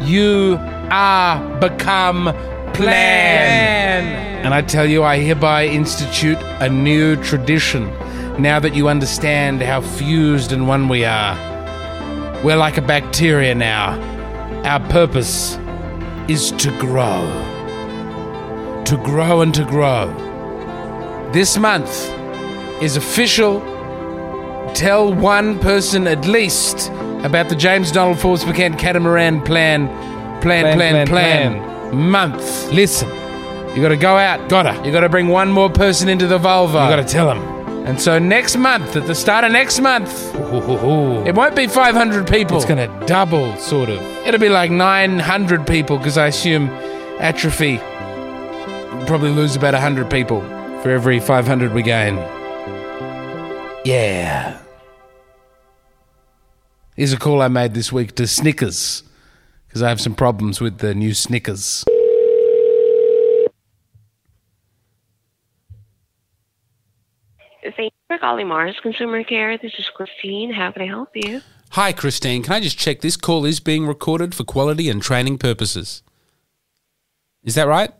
You 0.00 0.56
are 0.90 1.58
become 1.60 2.34
plan. 2.72 4.04
And 4.44 4.54
I 4.54 4.62
tell 4.62 4.86
you, 4.86 5.02
I 5.02 5.18
hereby 5.18 5.66
institute 5.66 6.38
a 6.60 6.70
new 6.70 7.16
tradition 7.22 7.90
now 8.40 8.58
that 8.60 8.74
you 8.74 8.88
understand 8.88 9.60
how 9.60 9.82
fused 9.82 10.52
and 10.52 10.66
one 10.66 10.88
we 10.88 11.04
are. 11.04 11.36
We're 12.42 12.56
like 12.56 12.78
a 12.78 12.82
bacteria 12.82 13.54
now. 13.54 14.00
Our 14.64 14.80
purpose 14.88 15.58
is 16.28 16.52
to 16.52 16.70
grow. 16.78 17.57
To 18.88 18.96
grow 18.96 19.42
and 19.42 19.54
to 19.54 19.66
grow. 19.66 20.06
This 21.30 21.58
month 21.58 22.08
is 22.82 22.96
official. 22.96 23.60
Tell 24.74 25.12
one 25.12 25.58
person 25.58 26.06
at 26.06 26.26
least 26.26 26.88
about 27.22 27.50
the 27.50 27.54
James 27.54 27.92
Donald 27.92 28.18
Forbes 28.18 28.44
McCann 28.44 28.78
Catamaran 28.78 29.42
plan, 29.42 29.88
plan, 30.40 30.74
plan, 30.74 31.06
plan, 31.06 31.06
Plan, 31.06 31.94
month. 31.94 32.72
Listen, 32.72 33.10
you 33.76 33.82
got 33.82 33.90
to 33.90 33.96
go 33.98 34.16
out. 34.16 34.48
Gotta. 34.48 34.82
You 34.86 34.90
got 34.90 35.00
to 35.00 35.10
bring 35.10 35.28
one 35.28 35.52
more 35.52 35.68
person 35.68 36.08
into 36.08 36.26
the 36.26 36.38
Volvo. 36.38 36.68
You 36.68 36.96
got 36.96 36.96
to 36.96 37.04
tell 37.04 37.26
them. 37.26 37.42
And 37.86 38.00
so 38.00 38.18
next 38.18 38.56
month, 38.56 38.96
at 38.96 39.06
the 39.06 39.14
start 39.14 39.44
of 39.44 39.52
next 39.52 39.80
month, 39.80 40.34
it 40.34 41.34
won't 41.34 41.54
be 41.54 41.66
500 41.66 42.26
people. 42.26 42.56
It's 42.56 42.64
going 42.64 42.88
to 42.88 43.06
double, 43.06 43.54
sort 43.58 43.90
of. 43.90 44.00
It'll 44.26 44.40
be 44.40 44.48
like 44.48 44.70
900 44.70 45.66
people 45.66 45.98
because 45.98 46.16
I 46.16 46.28
assume 46.28 46.68
atrophy 47.20 47.80
probably 49.08 49.30
lose 49.30 49.56
about 49.56 49.72
100 49.72 50.10
people 50.10 50.42
for 50.82 50.90
every 50.90 51.18
500 51.18 51.72
we 51.72 51.82
gain. 51.82 52.16
Yeah. 53.82 54.60
Here's 56.94 57.14
a 57.14 57.16
call 57.16 57.40
I 57.40 57.48
made 57.48 57.72
this 57.72 57.90
week 57.90 58.14
to 58.16 58.26
Snickers 58.26 59.02
because 59.66 59.82
I 59.82 59.88
have 59.88 59.98
some 59.98 60.14
problems 60.14 60.60
with 60.60 60.78
the 60.78 60.94
new 60.94 61.14
Snickers. 61.14 61.84
Thank 67.62 67.78
you 67.78 67.90
for 68.08 68.18
calling 68.18 68.48
Mars 68.48 68.76
Consumer 68.82 69.24
Care. 69.24 69.56
This 69.56 69.72
is 69.78 69.88
Christine. 69.88 70.52
How 70.52 70.70
can 70.70 70.82
I 70.82 70.86
help 70.86 71.08
you? 71.14 71.40
Hi, 71.70 71.92
Christine. 71.94 72.42
Can 72.42 72.52
I 72.52 72.60
just 72.60 72.78
check 72.78 73.00
this 73.00 73.16
call 73.16 73.46
is 73.46 73.58
being 73.58 73.86
recorded 73.86 74.34
for 74.34 74.44
quality 74.44 74.90
and 74.90 75.00
training 75.00 75.38
purposes? 75.38 76.02
Is 77.42 77.54
that 77.54 77.66
right? 77.66 77.92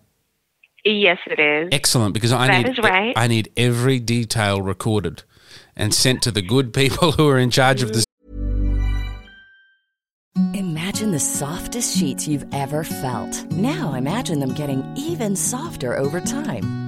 Yes, 0.89 1.19
it 1.27 1.39
is. 1.39 1.69
Excellent, 1.71 2.15
because 2.15 2.33
I 2.33 2.47
That 2.47 2.63
need 2.63 2.71
is 2.71 2.79
right. 2.79 3.13
I 3.17 3.27
need 3.27 3.53
every 3.57 4.01
detail 4.01 4.63
recorded 4.63 5.23
and 5.77 5.93
sent 5.93 6.23
to 6.23 6.31
the 6.31 6.41
good 6.41 6.73
people 6.73 7.13
who 7.19 7.29
are 7.29 7.39
in 7.39 7.51
charge 7.51 7.83
of 7.83 7.93
this. 7.93 8.05
Imagine 10.55 11.11
the 11.11 11.21
softest 11.21 11.97
sheets 11.97 12.27
you've 12.27 12.47
ever 12.53 12.85
felt. 12.85 13.45
Now 13.53 13.95
imagine 13.95 14.41
them 14.41 14.55
getting 14.55 14.85
even 14.97 15.37
softer 15.37 15.97
over 15.97 16.21
time. 16.21 16.88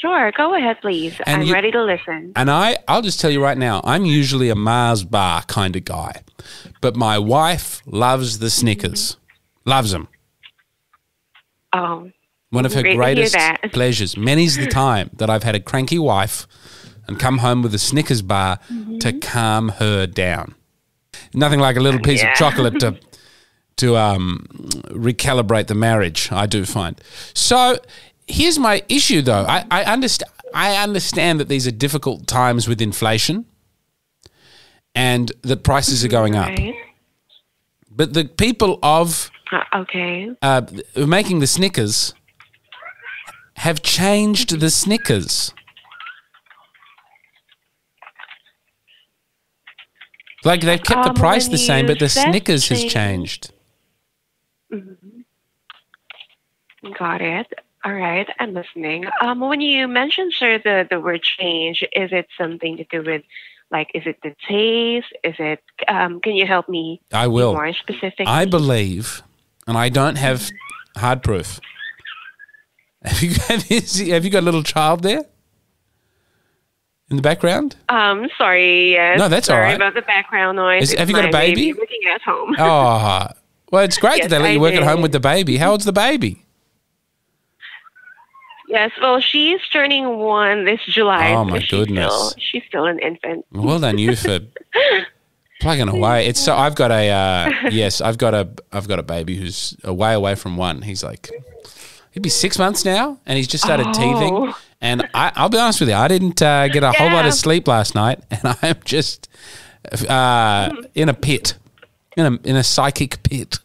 Sure, 0.00 0.32
go 0.32 0.54
ahead, 0.54 0.80
please. 0.80 1.14
And 1.26 1.42
I'm 1.42 1.46
you- 1.48 1.52
ready 1.54 1.70
to 1.72 1.82
listen. 1.82 2.32
And 2.36 2.50
I, 2.50 2.76
I'll 2.88 3.02
just 3.02 3.20
tell 3.20 3.30
you 3.30 3.42
right 3.42 3.58
now, 3.58 3.80
I'm 3.84 4.04
usually 4.04 4.48
a 4.48 4.54
Mars 4.54 5.04
bar 5.04 5.42
kind 5.42 5.76
of 5.76 5.84
guy. 5.84 6.22
But 6.80 6.96
my 6.96 7.18
wife 7.18 7.82
loves 7.86 8.38
the 8.38 8.48
Snickers. 8.50 9.16
Loves 9.66 9.90
them. 9.90 10.08
Oh, 11.72 12.10
One 12.50 12.66
of 12.66 12.72
her 12.74 12.82
Great 12.82 12.96
greatest 12.96 13.36
pleasures. 13.72 14.16
Many's 14.16 14.56
the 14.56 14.66
time 14.66 15.10
that 15.14 15.30
I've 15.30 15.42
had 15.42 15.54
a 15.54 15.60
cranky 15.60 15.98
wife 15.98 16.46
and 17.06 17.18
come 17.18 17.38
home 17.38 17.62
with 17.62 17.74
a 17.74 17.78
Snickers 17.78 18.22
bar 18.22 18.58
to 19.00 19.12
calm 19.20 19.68
her 19.70 20.06
down. 20.06 20.54
Nothing 21.34 21.60
like 21.60 21.76
a 21.76 21.80
little 21.80 22.00
piece 22.00 22.22
Yeah. 22.22 22.32
of 22.32 22.36
chocolate 22.38 22.80
to 22.80 22.98
to 23.76 23.96
um, 23.96 24.46
recalibrate 24.90 25.66
the 25.68 25.74
marriage. 25.74 26.30
I 26.32 26.46
do 26.46 26.64
find. 26.66 27.00
So 27.34 27.78
here's 28.30 28.58
my 28.58 28.82
issue, 28.88 29.22
though. 29.22 29.44
I, 29.48 29.64
I 29.70 29.84
understand. 29.84 30.30
I 30.54 30.76
understand 30.82 31.38
that 31.40 31.48
these 31.48 31.66
are 31.66 31.70
difficult 31.70 32.26
times 32.26 32.66
with 32.68 32.80
inflation, 32.80 33.44
and 34.94 35.30
that 35.42 35.62
prices 35.62 36.04
are 36.04 36.08
going 36.08 36.34
up. 36.36 36.48
right. 36.48 36.74
But 37.90 38.14
the 38.14 38.24
people 38.24 38.78
of 38.82 39.30
Uh, 39.52 39.62
okay. 39.82 40.30
uh, 40.42 40.62
making 40.96 41.40
the 41.40 41.46
Snickers 41.46 42.14
have 43.56 43.82
changed 43.82 44.58
the 44.60 44.70
Snickers. 44.70 45.52
Like 50.44 50.62
they've 50.62 50.82
kept 50.82 51.04
the 51.04 51.10
Um, 51.10 51.14
price 51.16 51.48
the 51.48 51.58
same, 51.58 51.86
but 51.86 51.98
the 51.98 52.08
Snickers 52.08 52.68
has 52.68 52.80
change- 52.80 52.92
changed. 52.92 53.52
Got 56.98 57.20
it. 57.20 57.46
All 57.84 57.94
right, 57.94 58.28
I'm 58.38 58.52
listening. 58.52 59.06
Um, 59.22 59.40
when 59.40 59.60
you 59.60 59.88
mentioned, 59.88 60.34
sir, 60.38 60.58
the, 60.58 60.86
the 60.88 61.00
word 61.00 61.22
change, 61.22 61.82
is 61.92 62.10
it 62.12 62.28
something 62.36 62.76
to 62.76 62.84
do 62.84 63.02
with, 63.02 63.22
like, 63.70 63.90
is 63.94 64.02
it 64.04 64.18
the 64.22 64.34
taste? 64.46 65.12
Is 65.24 65.34
it, 65.38 65.62
um, 65.88 66.20
can 66.20 66.34
you 66.34 66.46
help 66.46 66.68
me 66.68 67.00
I 67.12 67.26
will. 67.26 67.54
more 67.54 67.72
specific? 67.72 68.26
I 68.26 68.44
believe, 68.44 69.22
and 69.66 69.78
I 69.78 69.88
don't 69.88 70.16
have 70.16 70.50
hard 70.96 71.22
proof. 71.22 71.58
Have 73.02 73.22
you, 73.22 73.30
have 73.48 73.70
you, 73.70 74.12
have 74.12 74.24
you 74.26 74.30
got 74.30 74.40
a 74.40 74.46
little 74.46 74.62
child 74.62 75.02
there? 75.02 75.24
in 77.10 77.16
the 77.16 77.22
background? 77.22 77.76
Um, 77.88 78.28
sorry. 78.38 78.92
Yes. 78.92 79.18
No, 79.18 79.28
that's 79.28 79.48
all 79.48 79.54
sorry 79.54 79.64
right. 79.64 79.76
about 79.76 79.94
the 79.94 80.02
background 80.02 80.56
noise. 80.56 80.92
Is- 80.92 80.98
have 80.98 81.08
you 81.08 81.16
got 81.16 81.24
a 81.24 81.28
my 81.28 81.32
baby? 81.32 81.72
looking 81.72 82.02
at 82.12 82.22
home. 82.22 82.54
Oh, 82.58 83.28
well, 83.72 83.84
it's 83.84 83.98
great 83.98 84.18
Yes, 84.18 84.30
that 84.30 84.30
they 84.30 84.42
let 84.42 84.50
I 84.50 84.52
you 84.52 84.60
work 84.60 84.74
at 84.74 84.82
home 84.82 85.02
with 85.02 85.12
the 85.12 85.20
baby. 85.20 85.56
How 85.56 85.72
old's 85.72 85.84
the 85.84 85.92
baby? 85.92 86.44
Yes. 88.70 88.92
Well, 89.02 89.20
she's 89.20 89.60
turning 89.72 90.06
one 90.18 90.64
this 90.64 90.80
July. 90.86 91.32
Oh, 91.34 91.44
so 91.44 91.50
my 91.50 91.58
she's 91.58 91.70
goodness. 91.70 92.14
Still, 92.14 92.34
she's 92.38 92.62
still 92.68 92.86
an 92.86 92.98
infant. 93.00 93.44
Well 93.52 93.80
done 93.80 93.98
you 93.98 94.14
for 94.16 94.38
plugging 95.60 95.88
away. 95.88 96.26
It's 96.26 96.40
so 96.40 96.54
I've 96.56 96.74
got 96.76 96.90
a 96.90 97.10
uh, 97.10 97.68
yes, 97.70 98.00
I've 98.00 98.16
got 98.18 98.32
a 98.34 98.48
I've 98.72 98.88
got 98.88 98.98
a 98.98 99.02
baby 99.02 99.36
who's 99.36 99.76
away 99.84 100.14
away 100.14 100.34
from 100.36 100.56
one. 100.56 100.82
He's 100.82 101.02
like 101.02 101.30
he'd 102.12 102.22
be 102.22 102.28
six 102.28 102.58
months 102.58 102.84
now, 102.84 103.18
and 103.26 103.36
he's 103.36 103.48
just 103.48 103.64
started 103.64 103.86
Oh. 103.88 103.92
teething. 103.92 104.54
And 104.80 105.02
I, 105.12 105.30
I'll 105.34 105.50
be 105.50 105.58
honest 105.58 105.80
with 105.80 105.90
you, 105.90 105.94
I 105.94 106.08
didn't 106.08 106.40
uh, 106.40 106.68
get 106.68 106.82
a 106.82 106.92
whole 106.92 107.10
lot 107.12 107.26
of 107.26 107.34
sleep 107.34 107.68
last 107.68 107.94
night, 107.94 108.20
and 108.30 108.56
I'm 108.62 108.76
just 108.84 109.28
uh, 110.08 110.70
in 110.94 111.08
a 111.10 111.14
pit, 111.14 111.54
in 112.16 112.24
a 112.26 112.38
in 112.48 112.56
a 112.56 112.62
psychic 112.64 113.22
pit. 113.22 113.58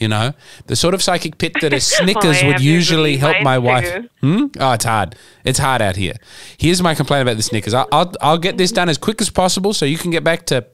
You 0.00 0.08
know, 0.08 0.32
the 0.66 0.76
sort 0.76 0.94
of 0.94 1.02
psychic 1.02 1.36
pit 1.38 1.52
that 1.60 1.72
a 1.74 1.80
Snickers 1.98 2.42
would 2.42 2.60
usually 2.60 3.18
help 3.18 3.36
my 3.42 3.58
wife. 3.58 4.06
Hmm? 4.22 4.46
Oh, 4.58 4.72
it's 4.72 4.84
hard. 4.86 5.14
It's 5.44 5.58
hard 5.58 5.82
out 5.82 5.94
here. 5.96 6.14
Here's 6.58 6.82
my 6.82 6.94
complaint 6.94 7.22
about 7.22 7.36
the 7.36 7.42
Snickers. 7.42 7.74
I'll, 7.74 7.86
I'll, 7.92 8.12
I'll 8.22 8.38
get 8.38 8.56
this 8.56 8.72
done 8.72 8.88
as 8.88 8.96
quick 8.96 9.20
as 9.20 9.28
possible 9.28 9.74
so 9.74 9.84
you 9.84 9.98
can 9.98 10.10
get 10.10 10.24
back 10.24 10.46
to 10.46 10.66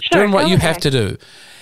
Sure, 0.00 0.20
doing 0.22 0.30
what 0.32 0.48
you 0.48 0.54
ahead. 0.56 0.74
have 0.74 0.78
to 0.82 0.90
do. 0.90 1.16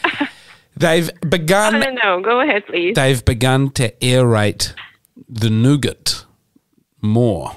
They've 0.76 1.10
begun. 1.28 1.72
No, 1.74 1.78
no, 1.78 1.90
no. 1.90 2.20
Go 2.20 2.40
ahead, 2.40 2.66
please. 2.66 2.94
They've 2.94 3.24
begun 3.24 3.70
to 3.70 3.90
aerate 4.02 4.74
the 5.28 5.48
nougat 5.48 6.24
more. 7.00 7.52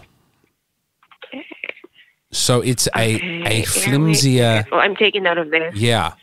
So 2.32 2.62
it's 2.62 2.88
a 2.96 3.16
Okay, 3.16 3.62
a 3.62 3.66
flimsier. 3.66 4.66
Well, 4.72 4.80
I'm 4.80 4.96
taking 4.96 5.26
out 5.26 5.38
of 5.38 5.50
this. 5.50 5.76
Yeah. 5.76 6.14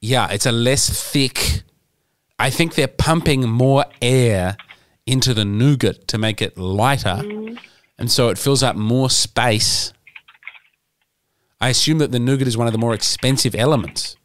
Yeah, 0.00 0.30
it's 0.30 0.46
a 0.46 0.52
less 0.52 0.88
thick. 1.12 1.62
I 2.38 2.50
think 2.50 2.74
they're 2.74 2.88
pumping 2.88 3.48
more 3.48 3.84
air 4.02 4.56
into 5.06 5.34
the 5.34 5.44
nougat 5.44 6.08
to 6.08 6.18
make 6.18 6.42
it 6.42 6.58
lighter. 6.58 7.20
Mm. 7.22 7.58
And 7.98 8.10
so 8.10 8.28
it 8.28 8.38
fills 8.38 8.62
up 8.62 8.76
more 8.76 9.10
space. 9.10 9.92
I 11.60 11.68
assume 11.68 11.98
that 11.98 12.10
the 12.10 12.18
nougat 12.18 12.48
is 12.48 12.56
one 12.56 12.66
of 12.66 12.72
the 12.72 12.78
more 12.78 12.94
expensive 12.94 13.54
elements. 13.54 14.16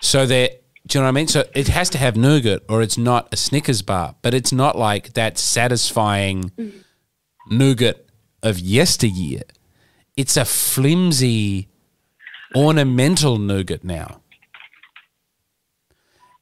So 0.00 0.26
they're, 0.26 0.50
do 0.86 0.98
you 0.98 1.00
know 1.00 1.06
what 1.06 1.08
I 1.08 1.12
mean? 1.12 1.28
So 1.28 1.44
it 1.54 1.68
has 1.68 1.90
to 1.90 1.98
have 1.98 2.16
nougat 2.16 2.62
or 2.68 2.80
it's 2.82 2.96
not 2.96 3.28
a 3.32 3.36
Snickers 3.36 3.82
bar, 3.82 4.14
but 4.22 4.34
it's 4.34 4.52
not 4.52 4.78
like 4.78 5.14
that 5.14 5.36
satisfying 5.36 6.50
mm. 6.50 6.72
nougat 7.50 8.06
of 8.42 8.58
yesteryear. 8.60 9.42
It's 10.16 10.36
a 10.36 10.44
flimsy, 10.44 11.68
ornamental 12.54 13.38
nougat 13.38 13.82
now. 13.82 14.20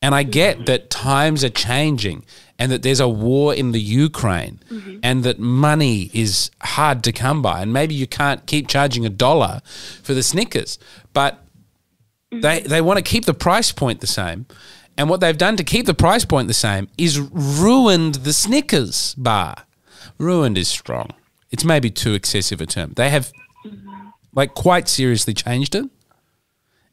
And 0.04 0.14
I 0.14 0.23
get 0.23 0.66
that 0.66 0.90
times 0.90 1.42
are 1.44 1.49
changing 1.49 2.26
and 2.58 2.70
that 2.70 2.82
there's 2.82 3.00
a 3.00 3.08
war 3.08 3.54
in 3.54 3.73
the 3.73 3.80
Ukraine 3.80 4.61
mm-hmm. 4.70 4.99
and 5.02 5.25
that 5.25 5.38
money 5.38 6.11
is 6.12 6.50
hard 6.61 7.02
to 7.04 7.11
come 7.11 7.40
by. 7.40 7.62
And 7.62 7.73
maybe 7.73 7.94
you 7.94 8.06
can't 8.06 8.44
keep 8.44 8.68
charging 8.68 9.06
a 9.06 9.08
dollar 9.08 9.62
for 10.02 10.12
the 10.12 10.23
Snickers, 10.23 10.78
but 11.14 11.42
mm-hmm. 12.30 12.40
they, 12.40 12.61
they 12.61 12.82
want 12.82 12.99
to 12.99 13.02
keep 13.02 13.25
the 13.25 13.32
price 13.32 13.73
point 13.73 14.02
the 14.02 14.06
same. 14.06 14.44
And 14.99 15.08
what 15.08 15.20
they've 15.20 15.38
done 15.38 15.56
to 15.56 15.64
keep 15.64 15.87
the 15.87 15.94
price 15.94 16.26
point 16.26 16.49
the 16.49 16.52
same 16.52 16.88
is 16.99 17.18
ruined 17.18 18.16
the 18.16 18.34
Snickers 18.34 19.14
bar. 19.14 19.56
Ruined 20.18 20.58
is 20.58 20.68
strong. 20.68 21.12
It's 21.50 21.64
maybe 21.64 21.88
too 21.88 22.12
excessive 22.12 22.61
a 22.61 22.66
term. 22.66 22.92
They 22.94 23.08
have 23.08 23.32
mm-hmm. 23.64 24.08
like 24.34 24.52
quite 24.52 24.87
seriously 24.87 25.32
changed 25.32 25.75
it. 25.75 25.88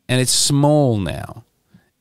And 0.08 0.22
it's 0.22 0.32
small 0.32 0.98
now. 0.98 1.44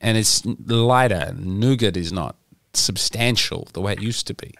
And 0.01 0.17
it's 0.17 0.43
lighter. 0.45 1.33
Nougat 1.37 1.95
is 1.95 2.11
not 2.11 2.35
substantial 2.73 3.67
the 3.73 3.81
way 3.81 3.93
it 3.93 4.01
used 4.01 4.27
to 4.27 4.33
be. 4.33 4.53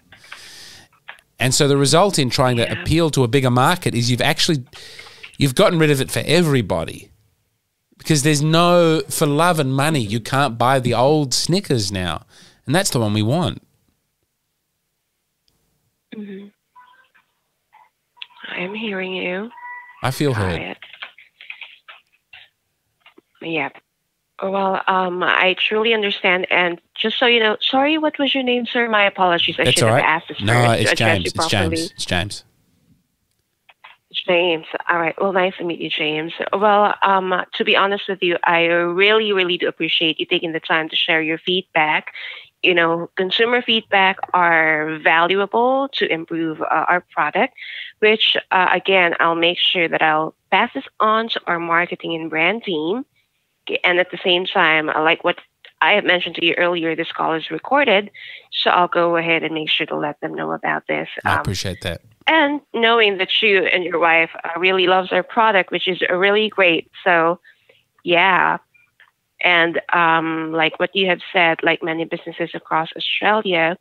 And 1.39 1.53
so 1.53 1.67
the 1.67 1.77
result 1.77 2.19
in 2.19 2.29
trying 2.29 2.57
to 2.57 2.71
appeal 2.71 3.09
to 3.11 3.23
a 3.23 3.27
bigger 3.27 3.49
market 3.49 3.95
is 3.95 4.11
you've 4.11 4.21
actually 4.21 4.63
you've 5.37 5.55
gotten 5.55 5.79
rid 5.79 5.89
of 5.89 5.99
it 5.99 6.11
for 6.11 6.21
everybody. 6.25 7.09
Because 7.97 8.21
there's 8.21 8.43
no 8.43 9.01
for 9.09 9.25
love 9.25 9.59
and 9.59 9.73
money, 9.73 9.99
you 9.99 10.19
can't 10.19 10.57
buy 10.57 10.79
the 10.79 10.93
old 10.93 11.33
Snickers 11.33 11.91
now. 11.91 12.25
And 12.65 12.75
that's 12.75 12.91
the 12.91 12.99
one 12.99 13.13
we 13.13 13.23
want. 13.23 13.63
Mm-hmm. 16.15 16.47
I'm 18.53 18.75
hearing 18.75 19.13
you. 19.13 19.49
I 20.03 20.11
feel 20.11 20.33
heard. 20.33 20.77
Yeah. 23.41 23.69
Well, 24.41 24.81
um, 24.87 25.21
I 25.23 25.55
truly 25.59 25.93
understand. 25.93 26.47
And 26.51 26.81
just 26.95 27.19
so 27.19 27.25
you 27.27 27.39
know, 27.39 27.57
sorry, 27.61 27.97
what 27.97 28.17
was 28.17 28.33
your 28.33 28.43
name, 28.43 28.65
sir? 28.65 28.89
My 28.89 29.05
apologies. 29.05 29.55
I 29.59 29.63
It's 29.63 29.73
should 29.73 29.83
all 29.83 29.95
have 29.95 30.03
asked 30.03 30.29
this 30.29 30.41
No, 30.41 30.53
first 30.53 30.65
to 30.65 30.81
it's 30.81 30.91
address 30.93 30.97
James. 30.97 31.23
you 31.25 31.27
It's 31.27 31.33
properly. 31.33 31.75
James. 31.75 31.91
It's 31.91 32.05
James. 32.05 32.43
James. 34.27 34.65
All 34.89 34.99
right. 34.99 35.15
Well, 35.21 35.31
nice 35.31 35.55
to 35.57 35.63
meet 35.63 35.79
you, 35.79 35.89
James. 35.89 36.33
Well, 36.51 36.93
um, 37.01 37.33
to 37.53 37.63
be 37.63 37.75
honest 37.77 38.09
with 38.09 38.21
you, 38.21 38.37
I 38.43 38.65
really, 38.65 39.31
really 39.31 39.57
do 39.57 39.67
appreciate 39.67 40.19
you 40.19 40.25
taking 40.25 40.51
the 40.51 40.59
time 40.59 40.89
to 40.89 40.95
share 40.95 41.21
your 41.21 41.37
feedback. 41.37 42.13
You 42.61 42.73
know, 42.75 43.09
consumer 43.15 43.61
feedback 43.61 44.17
are 44.33 44.99
valuable 45.01 45.87
to 45.93 46.11
improve 46.11 46.61
uh, 46.61 46.65
our 46.87 47.01
product, 47.11 47.53
which, 47.99 48.35
uh, 48.51 48.67
again, 48.71 49.15
I'll 49.19 49.35
make 49.35 49.57
sure 49.57 49.87
that 49.87 50.01
I'll 50.01 50.35
pass 50.51 50.71
this 50.73 50.83
on 50.99 51.29
to 51.29 51.41
our 51.47 51.57
marketing 51.59 52.13
and 52.15 52.29
brand 52.29 52.63
team. 52.63 53.05
And 53.83 53.99
at 53.99 54.11
the 54.11 54.19
same 54.23 54.45
time, 54.45 54.89
uh, 54.89 55.01
like 55.03 55.23
what 55.23 55.37
I 55.81 55.93
had 55.93 56.05
mentioned 56.05 56.35
to 56.35 56.45
you 56.45 56.53
earlier, 56.57 56.95
this 56.95 57.11
call 57.11 57.33
is 57.33 57.49
recorded. 57.49 58.11
So 58.51 58.69
I'll 58.69 58.87
go 58.87 59.17
ahead 59.17 59.43
and 59.43 59.53
make 59.53 59.69
sure 59.69 59.87
to 59.87 59.95
let 59.97 60.19
them 60.21 60.33
know 60.35 60.51
about 60.51 60.83
this. 60.87 61.09
I 61.25 61.33
Um, 61.33 61.39
appreciate 61.41 61.81
that. 61.81 62.01
and 62.27 62.61
knowing 62.73 63.17
that 63.17 63.29
you 63.41 63.63
and 63.65 63.83
your 63.83 63.99
wife 63.99 64.29
uh, 64.43 64.59
really 64.59 64.85
loves 64.87 65.11
our 65.11 65.23
product, 65.23 65.71
which 65.71 65.87
is 65.87 66.01
really 66.09 66.49
great. 66.49 66.91
So, 67.03 67.39
yeah. 68.03 68.57
And 69.43 69.81
um, 69.91 70.51
like 70.51 70.79
what 70.79 70.95
you 70.95 71.07
have 71.07 71.21
said, 71.33 71.57
like 71.63 71.81
many 71.81 72.05
businesses 72.05 72.51
across 72.53 72.89
Australia, 72.95 73.75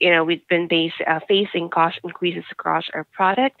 you 0.00 0.08
know, 0.10 0.22
we've 0.22 0.46
been 0.46 0.68
base, 0.68 0.92
uh, 1.04 1.18
facing 1.26 1.68
cost 1.68 1.98
increases 2.04 2.44
across 2.52 2.84
our 2.94 3.04
product. 3.12 3.56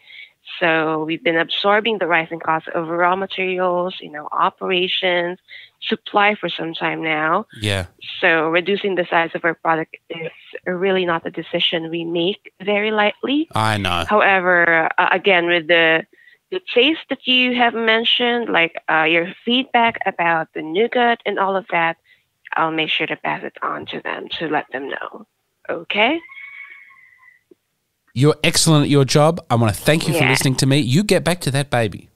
So 0.58 1.04
we've 1.04 1.22
been 1.22 1.36
absorbing 1.36 1.98
the 1.98 2.06
rising 2.06 2.40
costs 2.40 2.68
of 2.74 2.88
raw 2.88 3.16
materials, 3.16 3.96
you 4.00 4.10
know, 4.10 4.28
operations, 4.32 5.38
supply 5.80 6.34
for 6.34 6.48
some 6.48 6.74
time 6.74 7.02
now. 7.02 7.46
Yeah. 7.60 7.86
So 8.20 8.48
reducing 8.50 8.96
the 8.96 9.06
size 9.08 9.30
of 9.34 9.44
our 9.44 9.54
product 9.54 9.96
is 10.08 10.30
really 10.66 11.06
not 11.06 11.26
a 11.26 11.30
decision 11.30 11.90
we 11.90 12.04
make 12.04 12.52
very 12.62 12.90
lightly. 12.90 13.48
I 13.54 13.78
know. 13.78 14.04
However, 14.08 14.90
uh, 14.98 15.08
again, 15.10 15.46
with 15.46 15.68
the 15.68 16.06
the 16.50 16.60
taste 16.74 17.06
that 17.10 17.26
you 17.26 17.54
have 17.54 17.74
mentioned, 17.74 18.48
like 18.48 18.74
uh, 18.90 19.04
your 19.04 19.32
feedback 19.44 19.98
about 20.04 20.48
the 20.52 20.62
nougat 20.62 21.20
and 21.24 21.38
all 21.38 21.56
of 21.56 21.64
that, 21.70 21.96
I'll 22.54 22.72
make 22.72 22.90
sure 22.90 23.06
to 23.06 23.16
pass 23.16 23.44
it 23.44 23.56
on 23.62 23.86
to 23.86 24.00
them 24.00 24.28
to 24.38 24.48
let 24.48 24.66
them 24.72 24.88
know. 24.88 25.26
Okay? 25.68 26.18
You're 28.12 28.36
excellent 28.42 28.84
at 28.84 28.90
your 28.90 29.04
job. 29.04 29.44
I 29.48 29.54
want 29.54 29.74
to 29.74 29.80
thank 29.80 30.08
you 30.08 30.14
for 30.14 30.24
listening 30.26 30.56
to 30.56 30.66
me. 30.66 30.78
You 30.78 31.04
get 31.04 31.24
back 31.24 31.40
to 31.42 31.50
that 31.52 31.70
baby. 31.70 32.09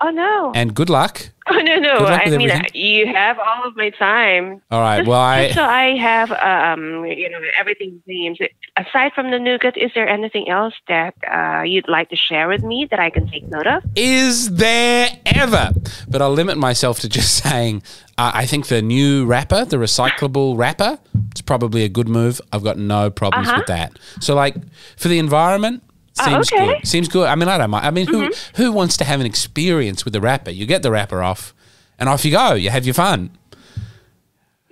Oh 0.00 0.10
no! 0.10 0.52
And 0.54 0.74
good 0.74 0.90
luck. 0.90 1.30
Oh 1.48 1.60
no 1.60 1.76
no! 1.76 1.98
I 1.98 2.28
mean, 2.28 2.50
everything. 2.50 2.70
you 2.74 3.06
have 3.14 3.38
all 3.38 3.62
of 3.68 3.76
my 3.76 3.90
time. 3.90 4.60
All 4.72 4.80
right. 4.80 4.96
Just, 4.98 5.08
Well, 5.08 5.20
I 5.20 5.50
so 5.52 5.62
I 5.62 5.96
have, 5.96 6.32
um, 6.32 7.04
you 7.06 7.30
know, 7.30 7.38
everything 7.56 8.02
names. 8.04 8.38
Aside 8.76 9.12
from 9.14 9.30
the 9.30 9.38
nougat, 9.38 9.76
is 9.76 9.92
there 9.94 10.08
anything 10.08 10.48
else 10.48 10.74
that 10.88 11.14
uh, 11.30 11.62
you'd 11.62 11.88
like 11.88 12.10
to 12.10 12.16
share 12.16 12.48
with 12.48 12.64
me 12.64 12.88
that 12.90 12.98
I 12.98 13.10
can 13.10 13.28
take 13.30 13.46
note 13.48 13.68
of? 13.68 13.84
is 13.94 14.56
there 14.56 15.08
ever? 15.24 15.70
But 16.08 16.20
I'll 16.20 16.32
limit 16.34 16.58
myself 16.58 16.98
to 17.00 17.08
just 17.08 17.36
saying 17.44 17.80
uh, 18.18 18.32
I 18.34 18.44
think 18.44 18.66
the 18.66 18.82
new 18.82 19.24
wrapper, 19.24 19.64
the 19.64 19.76
recyclable 19.76 20.58
wrapper, 20.58 20.98
it's 21.30 21.42
probably 21.42 21.84
a 21.84 21.88
good 21.88 22.08
move. 22.08 22.40
I've 22.52 22.64
got 22.64 22.76
no 22.76 23.08
problems 23.08 23.46
Uh-huh. 23.46 23.58
with 23.58 23.68
that. 23.68 23.96
So, 24.20 24.34
like 24.34 24.56
for 24.96 25.06
the 25.06 25.20
environment, 25.20 25.84
Oh, 26.18 26.24
seems 26.24 26.52
okay. 26.52 26.66
good. 26.78 26.86
Seems 26.86 27.08
good. 27.08 27.26
I 27.28 27.34
mean, 27.34 27.48
I 27.48 27.58
don't 27.58 27.70
mind. 27.70 27.86
I 27.86 27.90
mean, 27.90 28.06
who 28.06 28.28
Mm-hmm. 28.30 28.62
who 28.62 28.72
wants 28.72 28.96
to 28.98 29.04
have 29.04 29.20
an 29.20 29.26
experience 29.26 30.04
with 30.04 30.12
the 30.14 30.20
wrapper? 30.20 30.50
You 30.50 30.66
get 30.66 30.82
the 30.82 30.90
wrapper 30.90 31.22
off, 31.22 31.54
and 31.98 32.08
off 32.08 32.24
you 32.24 32.30
go. 32.32 32.54
You 32.54 32.70
have 32.70 32.84
your 32.86 32.94
fun. 32.94 33.30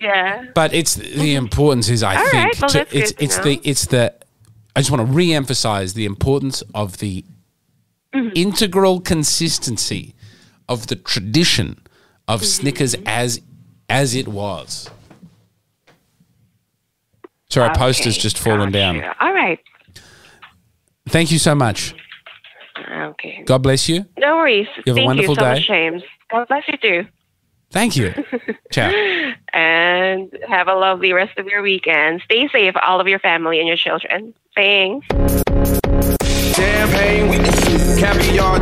Yeah. 0.00 0.44
But 0.54 0.74
it's 0.74 0.94
the 0.94 1.34
importance 1.34 1.88
is 1.88 2.02
I 2.02 2.16
All 2.16 2.28
think 2.30 2.44
right, 2.44 2.60
well, 2.60 2.70
to- 2.70 2.98
it's 2.98 3.12
it's 3.18 3.36
know. 3.38 3.44
the 3.44 3.60
it's 3.64 3.86
the 3.86 4.14
I 4.76 4.80
just 4.80 4.90
want 4.90 5.06
to 5.06 5.12
re-emphasize 5.12 5.94
the 5.94 6.04
importance 6.04 6.62
of 6.74 6.98
the 6.98 7.24
Mm-hmm. 8.14 8.30
integral 8.36 9.00
consistency 9.00 10.14
of 10.68 10.86
the 10.86 10.94
tradition 10.94 11.80
of 12.28 12.40
Mm-hmm. 12.40 12.46
Snickers 12.46 12.94
as 13.06 13.40
as 13.88 14.14
it 14.14 14.28
was. 14.28 14.88
Sorry, 17.50 17.68
our 17.68 17.74
poster's 17.74 18.16
just 18.16 18.38
fallen 18.38 18.70
down. 18.72 19.02
All 19.20 19.32
right. 19.32 19.58
Thank 21.08 21.30
you 21.30 21.38
so 21.38 21.54
much. 21.54 21.94
Ah, 22.76 23.06
okay. 23.06 23.42
God 23.44 23.62
bless 23.62 23.88
you. 23.88 24.04
No 24.18 24.36
worries. 24.36 24.66
You 24.84 24.94
have 24.94 25.02
a 25.02 25.04
wonderful 25.04 25.34
you 25.34 25.36
so 25.36 25.42
day. 25.42 25.54
much, 25.54 25.66
James. 25.66 26.02
God 26.30 26.48
bless 26.48 26.64
you 26.68 26.76
too. 26.78 27.06
Thank 27.70 27.96
you. 27.96 28.14
Ciao. 28.72 28.90
And 29.52 30.30
have 30.48 30.68
a 30.68 30.74
lovely 30.74 31.12
rest 31.12 31.38
of 31.38 31.46
your 31.46 31.62
weekend. 31.62 32.22
Stay 32.24 32.48
safe, 32.48 32.74
all 32.86 33.00
of 33.00 33.08
your 33.08 33.18
family 33.18 33.58
and 33.58 33.66
your 33.66 33.76
children. 33.76 34.34
Thanks. 34.54 35.06
Champagne, 36.54 37.42
caviar, 37.98 38.60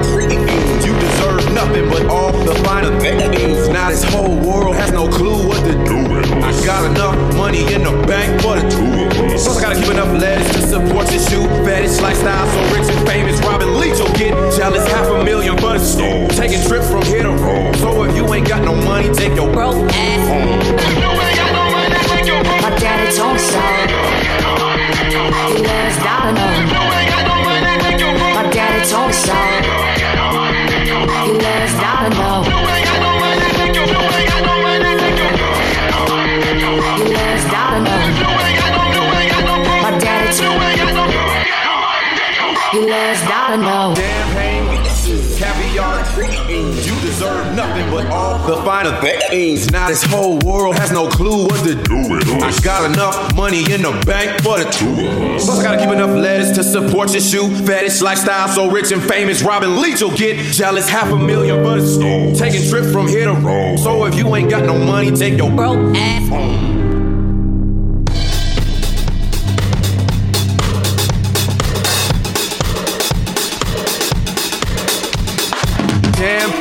nothing 47.67 47.91
but 47.91 48.07
all 48.07 48.39
the 48.47 48.57
finer 48.63 49.01
things. 49.01 49.71
Now 49.71 49.89
this 49.89 50.03
whole 50.03 50.39
world 50.41 50.77
has 50.77 50.91
no 50.91 51.09
clue 51.09 51.45
what 51.45 51.65
to 51.65 51.75
do 51.75 51.97
with 52.09 52.29
us. 52.29 52.59
I 52.59 52.63
got 52.63 52.91
enough 52.91 53.35
money 53.35 53.61
in 53.73 53.83
the 53.83 53.93
bank 54.07 54.43
for 54.43 54.59
the 54.59 54.65
two 54.71 54.91
of 54.91 55.23
us. 55.37 55.45
Plus 55.45 55.59
I 55.61 55.63
gotta 55.63 55.79
keep 55.79 55.91
enough 55.91 56.11
lettuce 56.11 56.57
to 56.57 56.65
support 56.65 57.13
your 57.13 57.21
shoe 57.21 57.49
fetish 57.65 58.01
lifestyle. 58.01 58.49
So 58.49 58.71
rich 58.71 58.93
and 58.93 59.03
famous, 59.03 59.43
Robin 59.43 59.81
Leach 59.81 60.03
will 60.03 60.17
get 60.17 60.37
jealous. 60.53 60.89
Half 60.89 61.13
a 61.13 61.17
million 61.17 61.63
for 61.63 61.81
the 61.81 61.87
stone. 61.87 62.35
Taking 62.35 62.69
trips 62.69 62.93
from 62.93 63.07
here 63.09 63.27
to 63.27 63.35
Rome. 63.35 63.79
So 63.79 64.05
if 64.07 64.15
you 64.17 64.35
ain't 64.35 64.51
got 64.51 64.65
no 64.65 64.79
money, 64.79 65.11
take 65.11 65.39
your 65.39 65.51
broke 65.51 65.97
ass 65.97 66.29
home. 66.29 66.82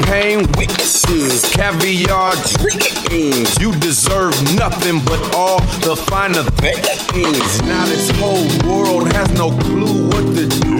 Champagne 0.02 0.48
witnesses, 0.58 1.46
caviar 1.54 2.34
drinkings. 2.58 3.60
You 3.60 3.72
deserve 3.80 4.34
nothing 4.58 5.00
but 5.06 5.22
all 5.36 5.60
the 5.86 5.96
finer 5.96 6.44
things. 6.58 7.62
Now 7.62 7.86
this 7.86 8.10
whole 8.18 8.48
world 8.66 9.12
has 9.14 9.30
no 9.38 9.52
clue 9.52 10.08
what 10.08 10.26
to 10.36 10.48
do. 10.48 10.78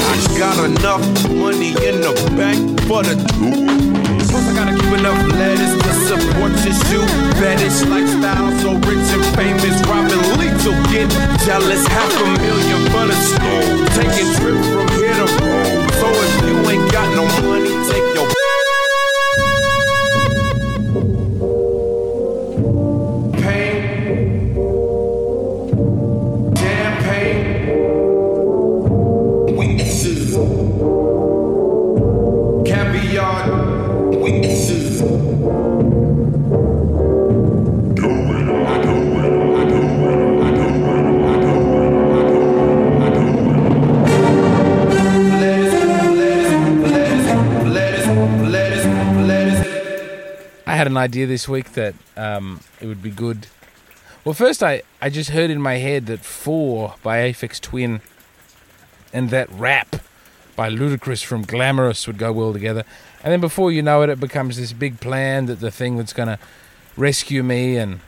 I 0.00 0.38
got 0.38 0.64
enough 0.64 1.04
money 1.28 1.76
in 1.84 2.00
the 2.00 2.14
bank 2.36 2.80
for 2.88 3.02
the 3.02 3.16
two. 3.36 3.68
Plus 4.30 4.48
I 4.48 4.54
gotta 4.56 4.74
keep 4.80 4.98
enough 4.98 5.20
lettuce 5.36 5.74
to 5.84 5.92
support 6.08 6.52
your 6.64 6.74
shoe 6.88 7.06
fetish 7.36 7.84
lifestyle. 7.86 8.50
So 8.60 8.72
rich 8.88 9.12
and 9.12 9.24
famous, 9.36 9.76
Robin 9.84 10.22
Leach 10.40 10.64
will 10.64 10.80
get 10.88 11.10
jealous. 11.44 11.86
Half 11.86 12.16
a 12.16 12.26
million 12.40 12.80
for 12.90 13.04
the 13.04 13.16
stove. 13.28 13.92
Taking 13.94 14.33
idea 51.14 51.26
this 51.28 51.48
week 51.48 51.74
that 51.74 51.94
um, 52.16 52.58
it 52.80 52.88
would 52.88 53.00
be 53.00 53.10
good. 53.10 53.46
Well, 54.24 54.34
first 54.34 54.64
I, 54.64 54.82
I 55.00 55.10
just 55.10 55.30
heard 55.30 55.48
in 55.48 55.62
my 55.62 55.74
head 55.76 56.06
that 56.06 56.24
Four 56.24 56.96
by 57.04 57.18
Aphex 57.18 57.60
Twin 57.60 58.00
and 59.12 59.30
that 59.30 59.48
rap 59.52 59.94
by 60.56 60.68
Ludacris 60.68 61.24
from 61.24 61.42
Glamorous 61.42 62.08
would 62.08 62.18
go 62.18 62.32
well 62.32 62.52
together. 62.52 62.82
And 63.22 63.32
then 63.32 63.40
before 63.40 63.70
you 63.70 63.80
know 63.80 64.02
it, 64.02 64.10
it 64.10 64.18
becomes 64.18 64.56
this 64.56 64.72
big 64.72 64.98
plan 64.98 65.46
that 65.46 65.60
the 65.60 65.70
thing 65.70 65.98
that's 65.98 66.12
going 66.12 66.26
to 66.26 66.38
rescue 66.96 67.44
me 67.44 67.76
and 67.76 68.00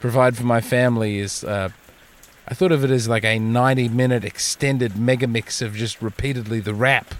provide 0.00 0.36
for 0.36 0.44
my 0.44 0.60
family 0.60 1.20
is. 1.20 1.44
Uh, 1.44 1.68
I 2.48 2.54
thought 2.54 2.72
of 2.72 2.82
it 2.82 2.90
as 2.90 3.08
like 3.08 3.24
a 3.24 3.38
90 3.38 3.88
minute 3.88 4.24
extended 4.24 4.96
mega 4.96 5.28
mix 5.28 5.62
of 5.62 5.76
just 5.76 6.02
repeatedly 6.02 6.58
the 6.58 6.74
rap 6.74 7.14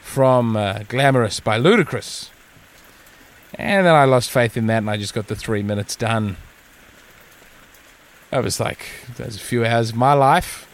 from 0.00 0.54
uh, 0.54 0.84
Glamorous 0.88 1.40
by 1.40 1.58
Ludacris. 1.58 2.30
And 3.54 3.86
then 3.86 3.94
I 3.94 4.04
lost 4.04 4.30
faith 4.30 4.56
in 4.56 4.66
that 4.68 4.78
and 4.78 4.90
I 4.90 4.96
just 4.96 5.14
got 5.14 5.26
the 5.26 5.36
three 5.36 5.62
minutes 5.62 5.96
done. 5.96 6.36
That 8.30 8.44
was 8.44 8.60
like, 8.60 8.86
was 9.18 9.36
a 9.36 9.40
few 9.40 9.64
hours 9.64 9.90
of 9.90 9.96
my 9.96 10.12
life. 10.12 10.66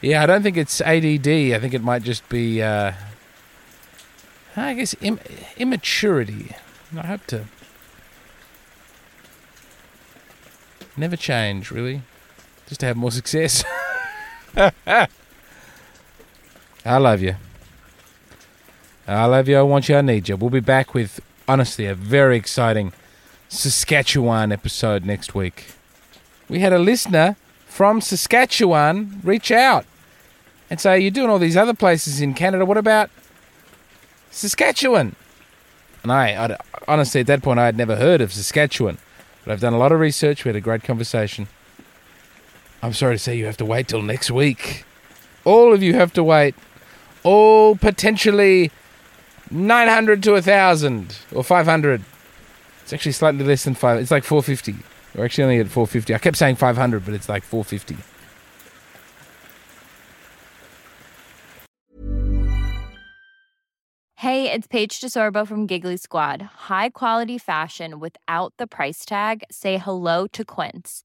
Yeah, 0.00 0.22
I 0.22 0.26
don't 0.26 0.42
think 0.42 0.56
it's 0.56 0.80
ADD. 0.80 1.28
I 1.28 1.58
think 1.58 1.74
it 1.74 1.82
might 1.82 2.02
just 2.02 2.28
be, 2.28 2.62
uh, 2.62 2.92
I 4.56 4.74
guess, 4.74 4.94
Im- 5.00 5.20
immaturity. 5.56 6.54
I 6.96 7.06
hope 7.06 7.26
to 7.26 7.46
never 10.96 11.16
change, 11.16 11.70
really. 11.70 12.02
Just 12.68 12.80
to 12.80 12.86
have 12.86 12.96
more 12.96 13.10
success. 13.10 13.64
I 14.56 15.08
love 16.84 17.20
you. 17.20 17.36
I 19.06 19.24
love 19.26 19.48
you. 19.48 19.56
I 19.56 19.62
want 19.62 19.88
you. 19.88 19.96
I 19.96 20.00
need 20.00 20.28
you. 20.28 20.36
We'll 20.36 20.50
be 20.50 20.60
back 20.60 20.92
with, 20.92 21.20
honestly, 21.46 21.86
a 21.86 21.94
very 21.94 22.36
exciting 22.36 22.92
Saskatchewan 23.48 24.50
episode 24.50 25.04
next 25.04 25.34
week. 25.34 25.74
We 26.48 26.58
had 26.58 26.72
a 26.72 26.78
listener 26.78 27.36
from 27.66 28.00
Saskatchewan 28.00 29.20
reach 29.22 29.52
out 29.52 29.86
and 30.68 30.80
say, 30.80 30.98
You're 30.98 31.12
doing 31.12 31.30
all 31.30 31.38
these 31.38 31.56
other 31.56 31.74
places 31.74 32.20
in 32.20 32.34
Canada. 32.34 32.64
What 32.64 32.76
about 32.76 33.10
Saskatchewan? 34.30 35.14
And 36.02 36.12
I, 36.12 36.46
I 36.46 36.56
honestly, 36.88 37.20
at 37.20 37.26
that 37.28 37.42
point, 37.42 37.60
I 37.60 37.66
had 37.66 37.76
never 37.76 37.96
heard 37.96 38.20
of 38.20 38.32
Saskatchewan. 38.32 38.98
But 39.44 39.52
I've 39.52 39.60
done 39.60 39.72
a 39.72 39.78
lot 39.78 39.92
of 39.92 40.00
research. 40.00 40.44
We 40.44 40.48
had 40.48 40.56
a 40.56 40.60
great 40.60 40.82
conversation. 40.82 41.46
I'm 42.82 42.92
sorry 42.92 43.14
to 43.14 43.18
say 43.18 43.36
you 43.36 43.46
have 43.46 43.56
to 43.58 43.64
wait 43.64 43.88
till 43.88 44.02
next 44.02 44.30
week. 44.30 44.84
All 45.44 45.72
of 45.72 45.82
you 45.82 45.94
have 45.94 46.12
to 46.14 46.24
wait. 46.24 46.56
All 47.22 47.76
potentially 47.76 48.72
900 49.50 50.22
to 50.24 50.32
1,000 50.32 51.18
or 51.34 51.44
500. 51.44 52.02
It's 52.82 52.92
actually 52.92 53.12
slightly 53.12 53.44
less 53.44 53.64
than 53.64 53.74
5. 53.74 54.00
It's 54.00 54.10
like 54.10 54.24
450. 54.24 54.74
We're 55.14 55.24
actually 55.24 55.44
only 55.44 55.58
at 55.58 55.68
450. 55.68 56.14
I 56.14 56.18
kept 56.18 56.36
saying 56.36 56.56
500, 56.56 57.04
but 57.04 57.14
it's 57.14 57.28
like 57.28 57.42
450. 57.42 57.96
Hey, 64.20 64.50
it's 64.50 64.66
Paige 64.66 65.00
DeSorbo 65.00 65.46
from 65.46 65.66
Giggly 65.66 65.96
Squad. 65.96 66.42
High 66.68 66.90
quality 66.90 67.38
fashion 67.38 68.00
without 68.00 68.54
the 68.56 68.66
price 68.66 69.04
tag. 69.04 69.44
Say 69.50 69.78
hello 69.78 70.26
to 70.28 70.44
Quince. 70.44 71.04